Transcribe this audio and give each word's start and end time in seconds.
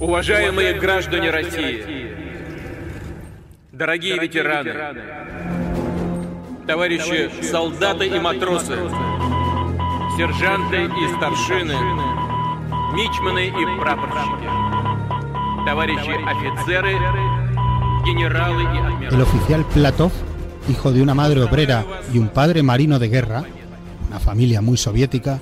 Уважаемые 0.00 0.74
граждане 0.74 1.30
России, 1.30 2.08
дорогие 3.70 4.18
ветераны, 4.18 4.74
товарищи 6.66 7.30
солдаты 7.42 8.08
и 8.08 8.18
матросы, 8.18 8.76
сержанты 10.16 10.84
и 10.84 11.16
старшины, 11.16 11.76
мичманы 12.94 13.46
и 13.46 13.80
прапорщики, 13.80 14.48
товарищи 15.66 16.10
офицеры, 16.26 16.94
генералы 18.04 18.62
и 18.62 18.78
адмиралы. 18.78 19.16
El 19.16 19.20
oficial 19.20 19.64
Platov, 19.72 20.12
hijo 20.68 20.92
de 20.92 21.00
una 21.00 21.14
madre 21.14 21.42
obrera 21.42 21.84
y 22.12 22.18
un 22.18 22.28
padre 22.28 22.62
marino 22.64 22.98
de 22.98 23.08
guerra, 23.08 23.44
una 24.08 24.18
familia 24.18 24.60
muy 24.60 24.76
soviética, 24.76 25.40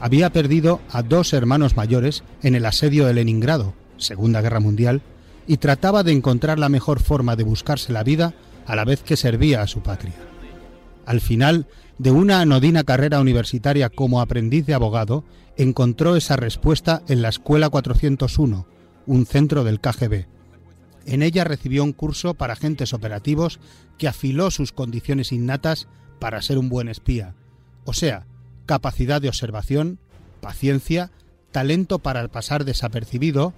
había 0.00 0.30
perdido 0.30 0.80
a 0.92 1.02
dos 1.02 1.32
hermanos 1.32 1.76
mayores 1.76 2.22
en 2.42 2.54
el 2.54 2.66
asedio 2.66 3.06
de 3.06 3.14
Leningrado, 3.14 3.74
Segunda 4.01 4.41
Guerra 4.41 4.59
Mundial, 4.59 5.01
y 5.47 5.57
trataba 5.57 6.03
de 6.03 6.11
encontrar 6.11 6.59
la 6.59 6.69
mejor 6.69 7.01
forma 7.01 7.35
de 7.35 7.43
buscarse 7.43 7.91
la 7.91 8.03
vida 8.03 8.33
a 8.65 8.75
la 8.75 8.85
vez 8.85 9.01
que 9.03 9.17
servía 9.17 9.61
a 9.61 9.67
su 9.67 9.81
patria. 9.81 10.15
Al 11.05 11.19
final 11.19 11.67
de 11.97 12.11
una 12.11 12.41
anodina 12.41 12.83
carrera 12.83 13.19
universitaria 13.19 13.89
como 13.89 14.21
aprendiz 14.21 14.65
de 14.65 14.73
abogado, 14.73 15.23
encontró 15.57 16.15
esa 16.15 16.35
respuesta 16.35 17.03
en 17.07 17.21
la 17.21 17.29
Escuela 17.29 17.69
401, 17.69 18.67
un 19.05 19.25
centro 19.25 19.63
del 19.63 19.79
KGB. 19.79 20.25
En 21.05 21.21
ella 21.21 21.43
recibió 21.43 21.83
un 21.83 21.93
curso 21.93 22.33
para 22.33 22.53
agentes 22.53 22.93
operativos 22.93 23.59
que 23.97 24.07
afiló 24.07 24.51
sus 24.51 24.71
condiciones 24.71 25.31
innatas 25.31 25.87
para 26.19 26.41
ser 26.41 26.57
un 26.57 26.69
buen 26.69 26.87
espía, 26.87 27.35
o 27.85 27.93
sea, 27.93 28.25
capacidad 28.65 29.21
de 29.21 29.27
observación, 29.27 29.99
paciencia, 30.39 31.11
talento 31.51 31.99
para 31.99 32.27
pasar 32.29 32.65
desapercibido, 32.65 33.53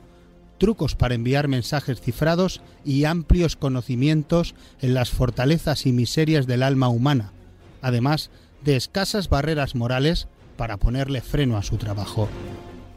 trucos 0.57 0.95
para 0.95 1.15
enviar 1.15 1.47
mensajes 1.47 2.01
cifrados 2.01 2.61
y 2.85 3.05
amplios 3.05 3.55
conocimientos 3.55 4.55
en 4.81 4.93
las 4.93 5.09
fortalezas 5.09 5.85
y 5.85 5.91
miserias 5.91 6.47
del 6.47 6.63
alma 6.63 6.87
humana, 6.87 7.33
además 7.81 8.29
de 8.63 8.75
escasas 8.75 9.29
barreras 9.29 9.75
morales 9.75 10.27
para 10.57 10.77
ponerle 10.77 11.21
freno 11.21 11.57
a 11.57 11.63
su 11.63 11.77
trabajo. 11.77 12.29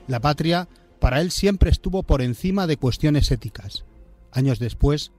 La 0.07 0.21
patria 0.21 0.69
para 1.01 1.21
él 1.21 1.31
siempre 1.31 1.71
estuvo 1.71 2.03
por 2.03 2.23
encima 2.23 2.67
de 2.67 2.77
cuestiones 2.77 3.31
éticas. 3.31 3.85
Años 4.33 4.59
después, 4.59 5.13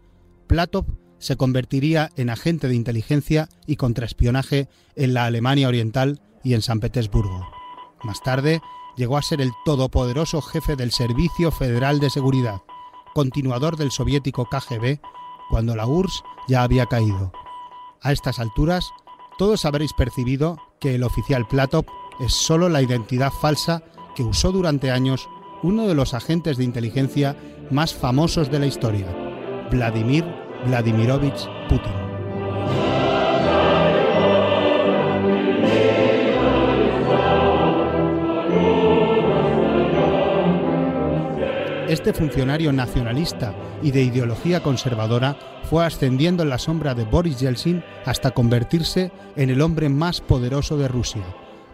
Platov 0.47 0.85
se 1.19 1.35
convertiría 1.35 2.11
en 2.15 2.29
agente 2.29 2.67
de 2.67 2.75
inteligencia 2.75 3.49
y 3.65 3.75
contraespionaje 3.75 4.69
en 4.95 5.13
la 5.13 5.25
Alemania 5.25 5.67
Oriental 5.67 6.21
y 6.43 6.53
en 6.53 6.61
San 6.61 6.79
Petersburgo. 6.79 7.47
Más 8.03 8.21
tarde, 8.21 8.61
llegó 8.97 9.17
a 9.17 9.21
ser 9.21 9.39
el 9.39 9.53
todopoderoso 9.63 10.41
jefe 10.41 10.75
del 10.75 10.91
Servicio 10.91 11.51
Federal 11.51 11.99
de 11.99 12.09
Seguridad, 12.09 12.61
continuador 13.13 13.77
del 13.77 13.91
soviético 13.91 14.45
KGB, 14.45 14.99
cuando 15.49 15.75
la 15.75 15.87
URSS 15.87 16.23
ya 16.47 16.63
había 16.63 16.87
caído. 16.87 17.31
A 18.01 18.11
estas 18.11 18.39
alturas, 18.39 18.91
todos 19.37 19.65
habréis 19.65 19.93
percibido 19.93 20.57
que 20.79 20.95
el 20.95 21.03
oficial 21.03 21.47
Platov 21.47 21.85
es 22.19 22.33
solo 22.33 22.69
la 22.69 22.81
identidad 22.81 23.31
falsa 23.31 23.83
que 24.15 24.23
usó 24.23 24.51
durante 24.51 24.91
años 24.91 25.29
uno 25.63 25.87
de 25.87 25.95
los 25.95 26.13
agentes 26.13 26.57
de 26.57 26.63
inteligencia 26.63 27.37
más 27.71 27.93
famosos 27.93 28.51
de 28.51 28.59
la 28.59 28.65
historia, 28.65 29.07
Vladimir 29.71 30.25
Vladimirovich 30.65 31.47
Putin. 31.69 32.06
Este 41.87 42.11
funcionario 42.11 42.73
nacionalista 42.73 43.55
y 43.81 43.91
de 43.91 44.03
ideología 44.03 44.61
conservadora 44.61 45.37
fue 45.69 45.85
ascendiendo 45.85 46.43
en 46.43 46.49
la 46.49 46.57
sombra 46.57 46.93
de 46.93 47.05
Boris 47.05 47.39
Yeltsin 47.39 47.81
hasta 48.05 48.31
convertirse 48.31 49.09
en 49.37 49.49
el 49.49 49.61
hombre 49.61 49.87
más 49.87 50.19
poderoso 50.19 50.77
de 50.77 50.89
Rusia. 50.89 51.23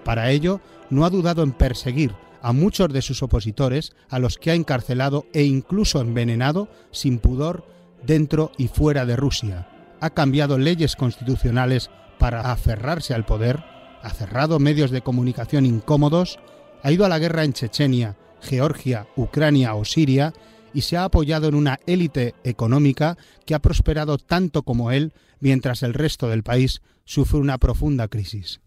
Para 0.04 0.30
ello, 0.30 0.62
no 0.92 1.06
ha 1.06 1.10
dudado 1.10 1.42
en 1.42 1.52
perseguir 1.52 2.14
a 2.44 2.54
muchos 2.54 2.94
de 2.94 3.02
sus 3.02 3.24
opositores, 3.24 3.96
a 4.08 4.20
los 4.20 4.38
que 4.38 4.52
ha 4.52 4.54
encarcelado 4.54 5.26
e 5.34 5.44
incluso 5.46 6.00
envenenado 6.00 6.68
sin 6.92 7.18
pudor 7.18 7.66
dentro 8.06 8.52
y 8.56 8.68
fuera 8.68 9.08
de 9.08 9.16
Rusia. 9.16 9.68
Ha 10.00 10.12
cambiado 10.12 10.60
leyes 10.60 10.96
constitucionales 10.96 11.90
para 12.20 12.52
aferrarse 12.52 13.16
al 13.16 13.26
poder, 13.26 13.64
ha 14.04 14.12
cerrado 14.12 14.60
medios 14.60 14.92
de 14.92 15.02
comunicación 15.02 15.66
incómodos, 15.66 16.38
ha 16.84 16.92
ido 16.92 17.04
a 17.04 17.10
la 17.10 17.18
guerra 17.18 17.46
en 17.46 17.54
Chechenia, 17.54 18.16
Georgia, 18.44 19.08
Ucrania 19.16 19.74
o 19.76 19.86
Siria, 19.86 20.34
y 20.74 20.82
se 20.82 20.98
ha 20.98 21.06
apoyado 21.06 21.48
en 21.48 21.56
una 21.56 21.80
élite 21.86 22.36
económica 22.44 23.18
que 23.46 23.56
ha 23.56 23.60
prosperado 23.60 24.18
tanto 24.18 24.64
como 24.64 24.92
él, 24.92 25.14
mientras 25.40 25.84
el 25.84 25.94
resto 25.94 26.30
del 26.30 26.44
país 26.44 26.82
sufre 27.06 27.40
una 27.40 27.58
profunda 27.58 28.08
crisis. 28.08 28.60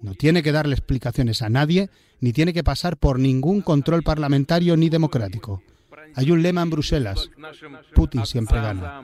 No 0.00 0.14
tiene 0.14 0.42
que 0.42 0.52
darle 0.52 0.74
explicaciones 0.74 1.42
a 1.42 1.48
nadie, 1.48 1.88
ni 2.20 2.32
tiene 2.32 2.52
que 2.52 2.64
pasar 2.64 2.96
por 2.96 3.18
ningún 3.18 3.62
control 3.62 4.02
parlamentario 4.02 4.76
ni 4.76 4.88
democrático. 4.88 5.62
Hay 6.14 6.30
un 6.30 6.42
lema 6.42 6.62
en 6.62 6.70
Bruselas. 6.70 7.30
Putin 7.94 8.26
siempre 8.26 8.60
gana. 8.60 9.02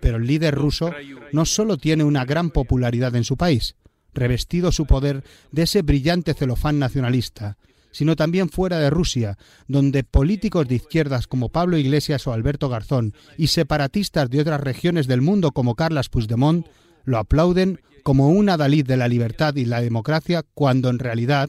Pero 0.00 0.16
el 0.16 0.26
líder 0.26 0.54
ruso 0.54 0.94
no 1.32 1.44
solo 1.44 1.76
tiene 1.76 2.04
una 2.04 2.24
gran 2.24 2.50
popularidad 2.50 3.14
en 3.16 3.24
su 3.24 3.36
país, 3.36 3.74
revestido 4.16 4.72
su 4.72 4.86
poder 4.86 5.22
de 5.52 5.62
ese 5.62 5.82
brillante 5.82 6.34
celofán 6.34 6.80
nacionalista, 6.80 7.56
sino 7.92 8.16
también 8.16 8.50
fuera 8.50 8.78
de 8.78 8.90
Rusia, 8.90 9.38
donde 9.68 10.04
políticos 10.04 10.66
de 10.66 10.74
izquierdas 10.74 11.26
como 11.26 11.50
Pablo 11.50 11.78
Iglesias 11.78 12.26
o 12.26 12.32
Alberto 12.32 12.68
Garzón 12.68 13.14
y 13.38 13.46
separatistas 13.46 14.28
de 14.28 14.40
otras 14.40 14.60
regiones 14.60 15.06
del 15.06 15.22
mundo 15.22 15.52
como 15.52 15.76
Carlas 15.76 16.08
Puigdemont 16.08 16.66
lo 17.04 17.18
aplauden 17.18 17.80
como 18.02 18.28
un 18.28 18.48
adalid 18.48 18.84
de 18.84 18.96
la 18.96 19.08
libertad 19.08 19.56
y 19.56 19.64
la 19.64 19.80
democracia 19.80 20.44
cuando 20.54 20.90
en 20.90 20.98
realidad 20.98 21.48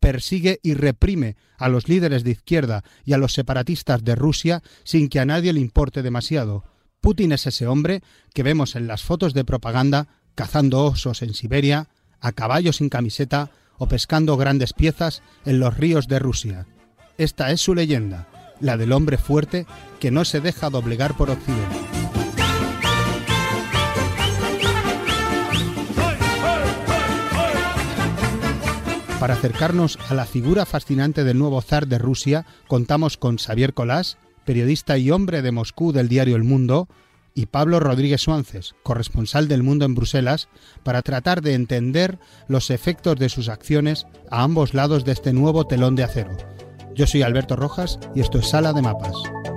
persigue 0.00 0.60
y 0.62 0.74
reprime 0.74 1.36
a 1.56 1.68
los 1.68 1.88
líderes 1.88 2.24
de 2.24 2.30
izquierda 2.30 2.84
y 3.04 3.12
a 3.12 3.18
los 3.18 3.32
separatistas 3.32 4.04
de 4.04 4.14
Rusia 4.14 4.62
sin 4.84 5.08
que 5.08 5.20
a 5.20 5.26
nadie 5.26 5.52
le 5.52 5.60
importe 5.60 6.02
demasiado. 6.02 6.64
Putin 7.00 7.32
es 7.32 7.46
ese 7.46 7.66
hombre 7.66 8.02
que 8.34 8.42
vemos 8.42 8.76
en 8.76 8.86
las 8.86 9.02
fotos 9.02 9.34
de 9.34 9.44
propaganda 9.44 10.08
cazando 10.34 10.84
osos 10.84 11.22
en 11.22 11.34
Siberia, 11.34 11.88
a 12.20 12.32
caballo 12.32 12.72
sin 12.72 12.88
camiseta 12.88 13.50
o 13.78 13.86
pescando 13.88 14.36
grandes 14.36 14.72
piezas 14.72 15.22
en 15.44 15.60
los 15.60 15.76
ríos 15.76 16.08
de 16.08 16.18
Rusia. 16.18 16.66
Esta 17.16 17.50
es 17.50 17.60
su 17.60 17.74
leyenda, 17.74 18.28
la 18.60 18.76
del 18.76 18.92
hombre 18.92 19.18
fuerte 19.18 19.66
que 20.00 20.10
no 20.10 20.24
se 20.24 20.40
deja 20.40 20.70
doblegar 20.70 21.16
por 21.16 21.30
Occidente. 21.30 21.76
Para 29.20 29.34
acercarnos 29.34 29.98
a 30.08 30.14
la 30.14 30.26
figura 30.26 30.64
fascinante 30.64 31.24
del 31.24 31.38
nuevo 31.38 31.60
zar 31.60 31.88
de 31.88 31.98
Rusia, 31.98 32.46
contamos 32.68 33.16
con 33.16 33.38
Xavier 33.38 33.74
Colás, 33.74 34.16
periodista 34.44 34.96
y 34.96 35.10
hombre 35.10 35.42
de 35.42 35.50
Moscú 35.50 35.92
del 35.92 36.08
diario 36.08 36.36
El 36.36 36.44
Mundo, 36.44 36.88
y 37.34 37.46
Pablo 37.46 37.80
Rodríguez 37.80 38.22
Suánces, 38.22 38.74
corresponsal 38.82 39.48
del 39.48 39.62
Mundo 39.62 39.84
en 39.84 39.94
Bruselas, 39.94 40.48
para 40.82 41.02
tratar 41.02 41.42
de 41.42 41.54
entender 41.54 42.18
los 42.48 42.70
efectos 42.70 43.16
de 43.16 43.28
sus 43.28 43.48
acciones 43.48 44.06
a 44.30 44.42
ambos 44.42 44.74
lados 44.74 45.04
de 45.04 45.12
este 45.12 45.32
nuevo 45.32 45.66
telón 45.66 45.96
de 45.96 46.04
acero. 46.04 46.36
Yo 46.94 47.06
soy 47.06 47.22
Alberto 47.22 47.56
Rojas 47.56 47.98
y 48.14 48.20
esto 48.20 48.38
es 48.38 48.48
Sala 48.48 48.72
de 48.72 48.82
Mapas. 48.82 49.14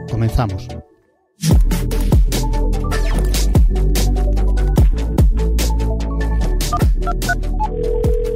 Comenzamos. 0.10 0.68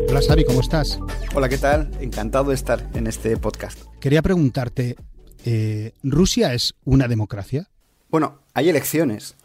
Hola 0.10 0.22
Xavi, 0.26 0.46
¿cómo 0.46 0.62
estás? 0.62 0.98
Hola, 1.36 1.50
¿qué 1.50 1.58
tal? 1.58 1.92
Encantado 2.00 2.46
de 2.46 2.56
estar 2.56 2.90
en 2.94 3.06
este 3.06 3.36
podcast. 3.36 3.84
Quería 4.00 4.22
preguntarte, 4.22 4.96
eh, 5.44 5.92
¿Rusia 6.04 6.54
es 6.54 6.76
una 6.86 7.10
democracia? 7.10 7.70
Bueno, 8.10 8.45
hay 8.56 8.70
elecciones, 8.70 9.36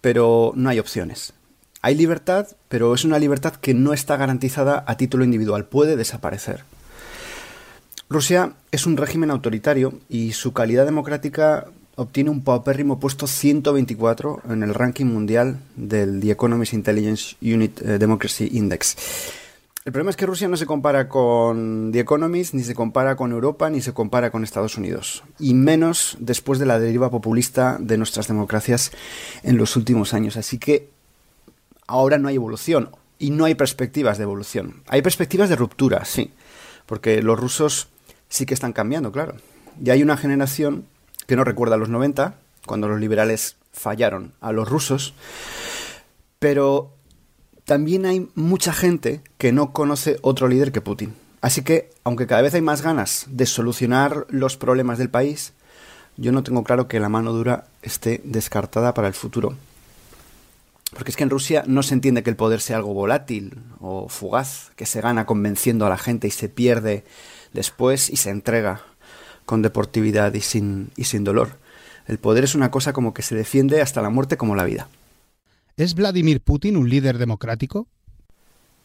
pero 0.00 0.52
no 0.54 0.68
hay 0.68 0.78
opciones. 0.78 1.32
Hay 1.80 1.96
libertad, 1.96 2.46
pero 2.68 2.94
es 2.94 3.04
una 3.04 3.18
libertad 3.18 3.56
que 3.56 3.74
no 3.74 3.92
está 3.92 4.16
garantizada 4.16 4.84
a 4.86 4.96
título 4.96 5.24
individual, 5.24 5.64
puede 5.64 5.96
desaparecer. 5.96 6.62
Rusia 8.08 8.52
es 8.70 8.86
un 8.86 8.96
régimen 8.96 9.30
autoritario 9.30 9.94
y 10.08 10.32
su 10.32 10.52
calidad 10.52 10.84
democrática 10.84 11.66
obtiene 11.96 12.30
un 12.30 12.44
paupérrimo 12.44 13.00
puesto 13.00 13.26
124 13.26 14.42
en 14.50 14.62
el 14.62 14.74
ranking 14.74 15.06
mundial 15.06 15.58
del 15.76 16.20
The 16.20 16.30
Economist 16.30 16.74
Intelligence 16.74 17.36
Unit 17.40 17.80
eh, 17.80 17.98
Democracy 17.98 18.50
Index. 18.52 18.96
El 19.84 19.90
problema 19.90 20.10
es 20.10 20.16
que 20.16 20.26
Rusia 20.26 20.46
no 20.46 20.56
se 20.56 20.66
compara 20.66 21.08
con 21.08 21.90
The 21.90 21.98
Economist, 21.98 22.54
ni 22.54 22.62
se 22.62 22.74
compara 22.74 23.16
con 23.16 23.32
Europa, 23.32 23.68
ni 23.68 23.80
se 23.80 23.92
compara 23.92 24.30
con 24.30 24.44
Estados 24.44 24.78
Unidos. 24.78 25.24
Y 25.40 25.54
menos 25.54 26.16
después 26.20 26.60
de 26.60 26.66
la 26.66 26.78
deriva 26.78 27.10
populista 27.10 27.78
de 27.80 27.98
nuestras 27.98 28.28
democracias 28.28 28.92
en 29.42 29.56
los 29.56 29.74
últimos 29.74 30.14
años. 30.14 30.36
Así 30.36 30.58
que 30.58 30.88
ahora 31.88 32.18
no 32.18 32.28
hay 32.28 32.36
evolución 32.36 32.90
y 33.18 33.30
no 33.30 33.44
hay 33.44 33.56
perspectivas 33.56 34.18
de 34.18 34.22
evolución. 34.22 34.84
Hay 34.86 35.02
perspectivas 35.02 35.48
de 35.48 35.56
ruptura, 35.56 36.04
sí. 36.04 36.30
porque 36.86 37.20
los 37.20 37.38
rusos 37.38 37.88
sí 38.28 38.46
que 38.46 38.54
están 38.54 38.72
cambiando, 38.72 39.10
claro. 39.10 39.34
Y 39.82 39.90
hay 39.90 40.04
una 40.04 40.16
generación 40.16 40.86
que 41.26 41.34
no 41.34 41.42
recuerda 41.42 41.74
a 41.74 41.78
los 41.78 41.88
90, 41.88 42.36
cuando 42.66 42.86
los 42.86 43.00
liberales 43.00 43.56
fallaron 43.72 44.32
a 44.40 44.52
los 44.52 44.68
rusos, 44.68 45.14
pero 46.38 46.94
también 47.72 48.04
hay 48.04 48.28
mucha 48.34 48.74
gente 48.74 49.22
que 49.38 49.50
no 49.50 49.72
conoce 49.72 50.18
otro 50.20 50.46
líder 50.46 50.72
que 50.72 50.82
Putin. 50.82 51.14
Así 51.40 51.62
que, 51.62 51.88
aunque 52.04 52.26
cada 52.26 52.42
vez 52.42 52.52
hay 52.52 52.60
más 52.60 52.82
ganas 52.82 53.24
de 53.30 53.46
solucionar 53.46 54.26
los 54.28 54.58
problemas 54.58 54.98
del 54.98 55.08
país, 55.08 55.54
yo 56.18 56.32
no 56.32 56.42
tengo 56.42 56.64
claro 56.64 56.86
que 56.86 57.00
la 57.00 57.08
mano 57.08 57.32
dura 57.32 57.64
esté 57.80 58.20
descartada 58.24 58.92
para 58.92 59.08
el 59.08 59.14
futuro. 59.14 59.56
Porque 60.92 61.12
es 61.12 61.16
que 61.16 61.22
en 61.22 61.30
Rusia 61.30 61.64
no 61.66 61.82
se 61.82 61.94
entiende 61.94 62.22
que 62.22 62.28
el 62.28 62.36
poder 62.36 62.60
sea 62.60 62.76
algo 62.76 62.92
volátil 62.92 63.62
o 63.80 64.10
fugaz, 64.10 64.70
que 64.76 64.84
se 64.84 65.00
gana 65.00 65.24
convenciendo 65.24 65.86
a 65.86 65.88
la 65.88 65.96
gente 65.96 66.28
y 66.28 66.30
se 66.30 66.50
pierde 66.50 67.04
después 67.54 68.10
y 68.10 68.16
se 68.16 68.28
entrega 68.28 68.82
con 69.46 69.62
deportividad 69.62 70.34
y 70.34 70.42
sin, 70.42 70.90
y 70.94 71.04
sin 71.04 71.24
dolor. 71.24 71.56
El 72.06 72.18
poder 72.18 72.44
es 72.44 72.54
una 72.54 72.70
cosa 72.70 72.92
como 72.92 73.14
que 73.14 73.22
se 73.22 73.34
defiende 73.34 73.80
hasta 73.80 74.02
la 74.02 74.10
muerte 74.10 74.36
como 74.36 74.56
la 74.56 74.64
vida. 74.64 74.88
¿Es 75.82 75.96
Vladimir 75.96 76.40
Putin 76.40 76.76
un 76.76 76.88
líder 76.88 77.18
democrático? 77.18 77.88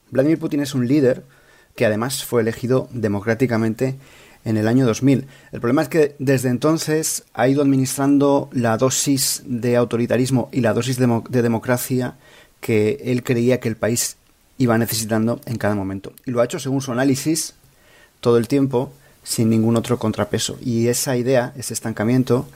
Vladimir 0.09 0.39
Putin 0.39 0.61
es 0.61 0.73
un 0.73 0.87
líder 0.87 1.23
que 1.75 1.85
además 1.85 2.23
fue 2.23 2.41
elegido 2.41 2.89
democráticamente 2.91 3.97
en 4.45 4.57
el 4.57 4.67
año 4.67 4.83
2000. 4.87 5.27
El 5.51 5.59
problema 5.61 5.83
es 5.83 5.89
que 5.89 6.15
desde 6.17 6.49
entonces 6.49 7.23
ha 7.35 7.47
ido 7.47 7.61
administrando 7.61 8.49
la 8.51 8.77
dosis 8.79 9.43
de 9.45 9.75
autoritarismo 9.75 10.49
y 10.51 10.61
la 10.61 10.73
dosis 10.73 10.97
de, 10.97 11.21
de 11.29 11.43
democracia 11.43 12.15
que 12.61 12.97
él 13.03 13.21
creía 13.21 13.59
que 13.59 13.69
el 13.69 13.75
país 13.75 14.17
iba 14.57 14.75
necesitando 14.79 15.39
en 15.45 15.57
cada 15.57 15.75
momento. 15.75 16.13
Y 16.25 16.31
lo 16.31 16.41
ha 16.41 16.45
hecho 16.45 16.57
según 16.57 16.81
su 16.81 16.91
análisis 16.91 17.53
todo 18.21 18.39
el 18.39 18.47
tiempo 18.47 18.91
sin 19.21 19.51
ningún 19.51 19.75
otro 19.75 19.99
contrapeso. 19.99 20.57
Y 20.61 20.87
esa 20.87 21.15
idea, 21.15 21.53
ese 21.57 21.75
estancamiento, 21.75 22.47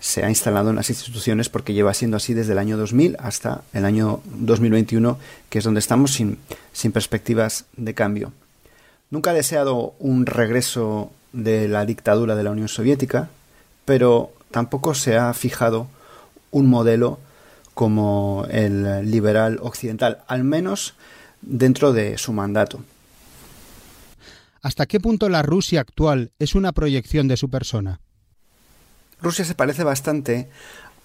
se 0.00 0.24
ha 0.24 0.28
instalado 0.28 0.70
en 0.70 0.76
las 0.76 0.90
instituciones 0.90 1.48
porque 1.48 1.74
lleva 1.74 1.94
siendo 1.94 2.16
así 2.16 2.34
desde 2.34 2.52
el 2.52 2.58
año 2.58 2.76
2000 2.76 3.16
hasta 3.18 3.62
el 3.72 3.84
año 3.84 4.20
2021, 4.26 5.18
que 5.48 5.58
es 5.58 5.64
donde 5.64 5.80
estamos 5.80 6.12
sin, 6.12 6.38
sin 6.72 6.92
perspectivas 6.92 7.64
de 7.76 7.94
cambio. 7.94 8.32
Nunca 9.10 9.30
ha 9.30 9.34
deseado 9.34 9.94
un 9.98 10.26
regreso 10.26 11.10
de 11.32 11.68
la 11.68 11.84
dictadura 11.84 12.36
de 12.36 12.42
la 12.42 12.50
Unión 12.50 12.68
Soviética, 12.68 13.30
pero 13.84 14.32
tampoco 14.50 14.94
se 14.94 15.16
ha 15.16 15.32
fijado 15.34 15.88
un 16.50 16.68
modelo 16.68 17.18
como 17.74 18.46
el 18.50 19.10
liberal 19.10 19.58
occidental, 19.62 20.18
al 20.26 20.44
menos 20.44 20.94
dentro 21.42 21.92
de 21.92 22.18
su 22.18 22.32
mandato. 22.32 22.82
¿Hasta 24.60 24.86
qué 24.86 24.98
punto 24.98 25.28
la 25.28 25.42
Rusia 25.42 25.80
actual 25.80 26.32
es 26.38 26.54
una 26.54 26.72
proyección 26.72 27.28
de 27.28 27.36
su 27.36 27.48
persona? 27.48 28.00
Rusia 29.20 29.44
se 29.44 29.54
parece 29.54 29.84
bastante 29.84 30.48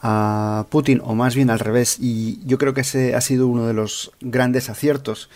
a 0.01 0.65
Putin, 0.69 1.01
o 1.03 1.15
más 1.15 1.35
bien 1.35 1.49
al 1.49 1.59
revés, 1.59 1.97
y 1.99 2.39
yo 2.45 2.57
creo 2.57 2.73
que 2.73 2.81
ese 2.81 3.15
ha 3.15 3.21
sido 3.21 3.47
uno 3.47 3.65
de 3.67 3.73
los 3.73 4.11
grandes 4.19 4.69
aciertos, 4.69 5.29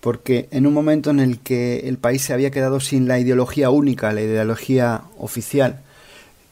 porque 0.00 0.48
en 0.50 0.66
un 0.66 0.74
momento 0.74 1.10
en 1.10 1.20
el 1.20 1.38
que 1.40 1.88
el 1.88 1.98
país 1.98 2.22
se 2.22 2.32
había 2.32 2.50
quedado 2.50 2.80
sin 2.80 3.08
la 3.08 3.18
ideología 3.18 3.70
única, 3.70 4.12
la 4.12 4.22
ideología 4.22 5.02
oficial, 5.18 5.80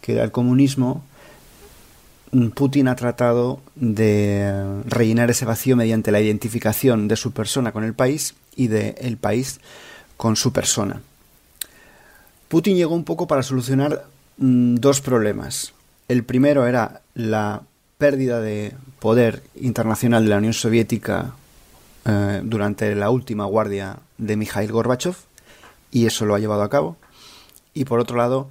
que 0.01 0.15
era 0.15 0.25
el 0.25 0.33
comunismo, 0.33 1.05
Putin 2.55 2.89
ha 2.89 2.97
tratado 2.97 3.61
de 3.75 4.83
rellenar 4.85 5.31
ese 5.31 5.45
vacío 5.45 5.77
mediante 5.77 6.13
la 6.13 6.21
identificación 6.21 7.09
de 7.09 7.17
su 7.17 7.33
persona 7.33 7.73
con 7.73 7.85
el 7.85 7.95
país 7.95 8.35
y 8.55 8.69
del 8.69 8.95
el 8.99 9.17
país 9.17 9.61
con 10.17 10.37
su 10.37 10.53
persona. 10.53 11.01
Putin 12.49 12.77
llegó 12.77 12.95
un 12.95 13.05
poco 13.05 13.27
para 13.27 13.43
solucionar 13.43 14.05
mm, 14.39 14.77
dos 14.77 15.01
problemas. 15.01 15.73
El 16.09 16.25
primero 16.25 16.67
era 16.67 17.03
la 17.15 17.63
pérdida 17.99 18.41
de 18.41 18.75
poder 19.01 19.43
internacional 19.57 20.25
de 20.25 20.31
la 20.31 20.39
Unión 20.39 20.55
Soviética 20.55 21.33
eh, 22.05 22.41
durante 22.43 22.95
la 22.95 23.11
última 23.11 23.45
guardia 23.45 23.99
de 24.17 24.37
Mikhail 24.37 24.73
Gorbachev, 24.73 25.17
y 25.91 26.07
eso 26.07 26.25
lo 26.25 26.35
ha 26.35 26.39
llevado 26.39 26.63
a 26.63 26.71
cabo. 26.71 26.97
Y 27.75 27.85
por 27.85 28.01
otro 28.01 28.17
lado, 28.17 28.49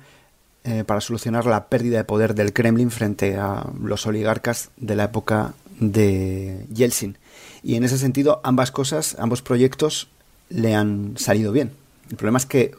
eh, 0.63 0.83
para 0.83 1.01
solucionar 1.01 1.45
la 1.45 1.67
pérdida 1.67 1.97
de 1.97 2.03
poder 2.03 2.35
del 2.35 2.53
Kremlin 2.53 2.91
frente 2.91 3.37
a 3.37 3.65
los 3.81 4.05
oligarcas 4.05 4.69
de 4.77 4.95
la 4.95 5.05
época 5.05 5.53
de 5.79 6.65
Yeltsin. 6.73 7.17
Y 7.63 7.75
en 7.75 7.83
ese 7.83 7.97
sentido, 7.97 8.41
ambas 8.43 8.71
cosas, 8.71 9.15
ambos 9.19 9.41
proyectos 9.41 10.09
le 10.49 10.75
han 10.75 11.13
salido 11.17 11.51
bien. 11.51 11.71
El 12.09 12.17
problema 12.17 12.37
es 12.37 12.45
que 12.45 12.75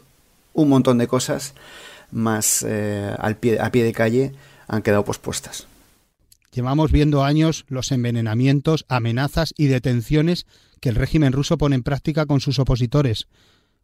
un 0.53 0.69
montón 0.69 0.99
de 0.99 1.07
cosas 1.07 1.55
más 2.11 2.65
eh, 2.67 3.15
al 3.19 3.37
pie, 3.37 3.61
a 3.61 3.71
pie 3.71 3.85
de 3.85 3.93
calle 3.93 4.33
han 4.67 4.83
quedado 4.83 5.05
pospuestas. 5.05 5.67
Llevamos 6.53 6.91
viendo 6.91 7.25
años 7.25 7.65
los 7.69 7.93
envenenamientos, 7.93 8.85
amenazas 8.89 9.55
y 9.57 9.67
detenciones 9.67 10.47
que 10.81 10.89
el 10.89 10.95
régimen 10.95 11.33
ruso 11.33 11.59
pone 11.59 11.77
en 11.77 11.83
práctica 11.83 12.27
con 12.27 12.41
sus 12.41 12.59
opositores. 12.59 13.29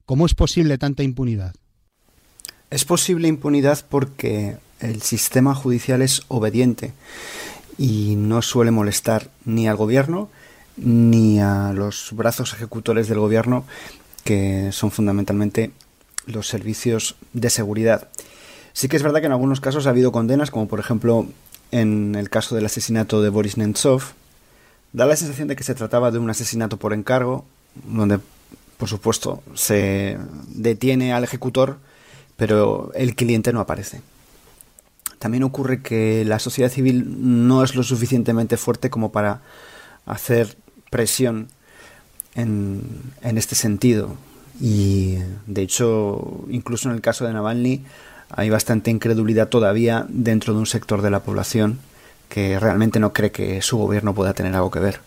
¿Cómo 0.07 0.27
es 0.27 0.35
posible 0.35 0.79
tanta 0.79 1.03
impunidad? 1.03 1.55
Es 2.71 2.85
posible 2.85 3.29
impunidad 3.29 3.85
porque 3.89 4.57
el 4.81 5.03
sistema 5.03 5.55
judicial 5.55 6.03
es 6.03 6.23
obediente 6.29 6.93
y 7.79 8.17
no 8.17 8.43
suele 8.43 8.71
molestar 8.71 9.31
ni 9.45 9.69
al 9.69 9.77
gobierno 9.77 10.31
ni 10.77 11.41
a 11.41 11.73
los 11.73 12.11
brazos 12.13 12.53
ejecutores 12.53 13.09
del 13.09 13.21
gobierno, 13.21 13.65
que 14.25 14.71
son 14.73 14.91
fundamentalmente 14.91 15.71
los 16.27 16.49
servicios 16.49 17.17
de 17.33 17.51
seguridad. 17.51 18.09
Sí 18.73 18.89
que 18.89 18.97
es 18.97 19.03
verdad 19.03 19.21
que 19.21 19.27
en 19.27 19.33
algunos 19.33 19.61
casos 19.61 19.87
ha 19.87 19.91
habido 19.91 20.13
condenas, 20.13 20.51
como 20.51 20.69
por 20.69 20.81
ejemplo 20.81 21.27
en 21.71 22.15
el 22.15 22.31
caso 22.31 22.55
del 22.55 22.67
asesinato 22.67 23.23
de 23.23 23.29
Boris 23.29 23.57
Nemtsov. 23.57 24.03
Da 24.93 25.07
la 25.07 25.17
sensación 25.17 25.49
de 25.49 25.57
que 25.57 25.65
se 25.65 25.75
trataba 25.75 26.11
de 26.11 26.19
un 26.19 26.31
asesinato 26.31 26.77
por 26.77 26.93
encargo, 26.93 27.45
donde 27.85 28.21
por 28.77 28.89
supuesto 28.89 29.43
se 29.55 30.19
detiene 30.49 31.13
al 31.13 31.25
ejecutor, 31.25 31.79
pero 32.37 32.93
el 32.95 33.15
cliente 33.15 33.53
no 33.53 33.61
aparece. 33.61 34.03
También 35.19 35.43
ocurre 35.43 35.83
que 35.83 36.25
la 36.25 36.39
sociedad 36.39 36.71
civil 36.71 37.47
no 37.47 37.65
es 37.65 37.75
lo 37.75 37.83
suficientemente 37.83 38.57
fuerte 38.57 38.91
como 38.91 39.11
para 39.11 39.41
hacer 40.07 40.57
presión 40.91 41.49
en, 42.35 42.83
en 43.23 43.39
este 43.39 43.55
sentido. 43.55 44.17
Y 44.61 45.17
de 45.47 45.63
hecho, 45.63 46.45
incluso 46.49 46.89
en 46.89 46.95
el 46.95 47.01
caso 47.01 47.27
de 47.27 47.33
Navalny, 47.33 47.83
hay 48.31 48.51
bastante 48.51 48.91
incredulidad 48.91 49.49
todavía 49.49 50.07
dentro 50.09 50.55
de 50.55 50.61
un 50.61 50.67
sector 50.67 51.03
de 51.03 51.11
la 51.11 51.21
población 51.21 51.79
que 52.29 52.59
realmente 52.59 53.01
no 53.01 53.13
cree 53.13 53.31
que 53.31 53.63
su 53.63 53.77
gobierno 53.79 54.15
pueda 54.15 54.35
tener 54.35 54.55
algo 54.55 54.71
que 54.71 54.81
ver. 54.81 55.01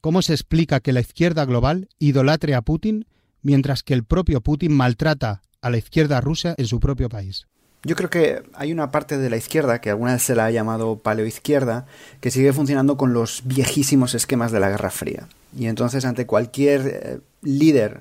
¿Cómo 0.00 0.22
se 0.22 0.34
explica 0.34 0.80
que 0.80 0.92
la 0.92 1.00
izquierda 1.00 1.44
global 1.44 1.88
idolatre 1.98 2.54
a 2.54 2.62
Putin 2.62 3.06
mientras 3.42 3.82
que 3.82 3.94
el 3.94 4.04
propio 4.04 4.40
Putin 4.40 4.72
maltrata 4.72 5.42
a 5.60 5.70
la 5.70 5.78
izquierda 5.78 6.20
rusa 6.20 6.54
en 6.58 6.66
su 6.66 6.78
propio 6.78 7.08
país? 7.08 7.46
Yo 7.82 7.94
creo 7.94 8.10
que 8.10 8.42
hay 8.54 8.72
una 8.72 8.90
parte 8.90 9.18
de 9.18 9.30
la 9.30 9.36
izquierda, 9.36 9.80
que 9.80 9.90
alguna 9.90 10.12
vez 10.12 10.22
se 10.22 10.34
la 10.34 10.46
ha 10.46 10.50
llamado 10.50 10.98
paleoizquierda, 10.98 11.86
que 12.20 12.30
sigue 12.30 12.52
funcionando 12.52 12.96
con 12.96 13.12
los 13.12 13.42
viejísimos 13.44 14.14
esquemas 14.14 14.50
de 14.50 14.60
la 14.60 14.70
Guerra 14.70 14.90
Fría. 14.90 15.28
Y 15.56 15.66
entonces 15.66 16.04
ante 16.04 16.26
cualquier 16.26 16.80
eh, 16.86 17.18
líder 17.42 18.00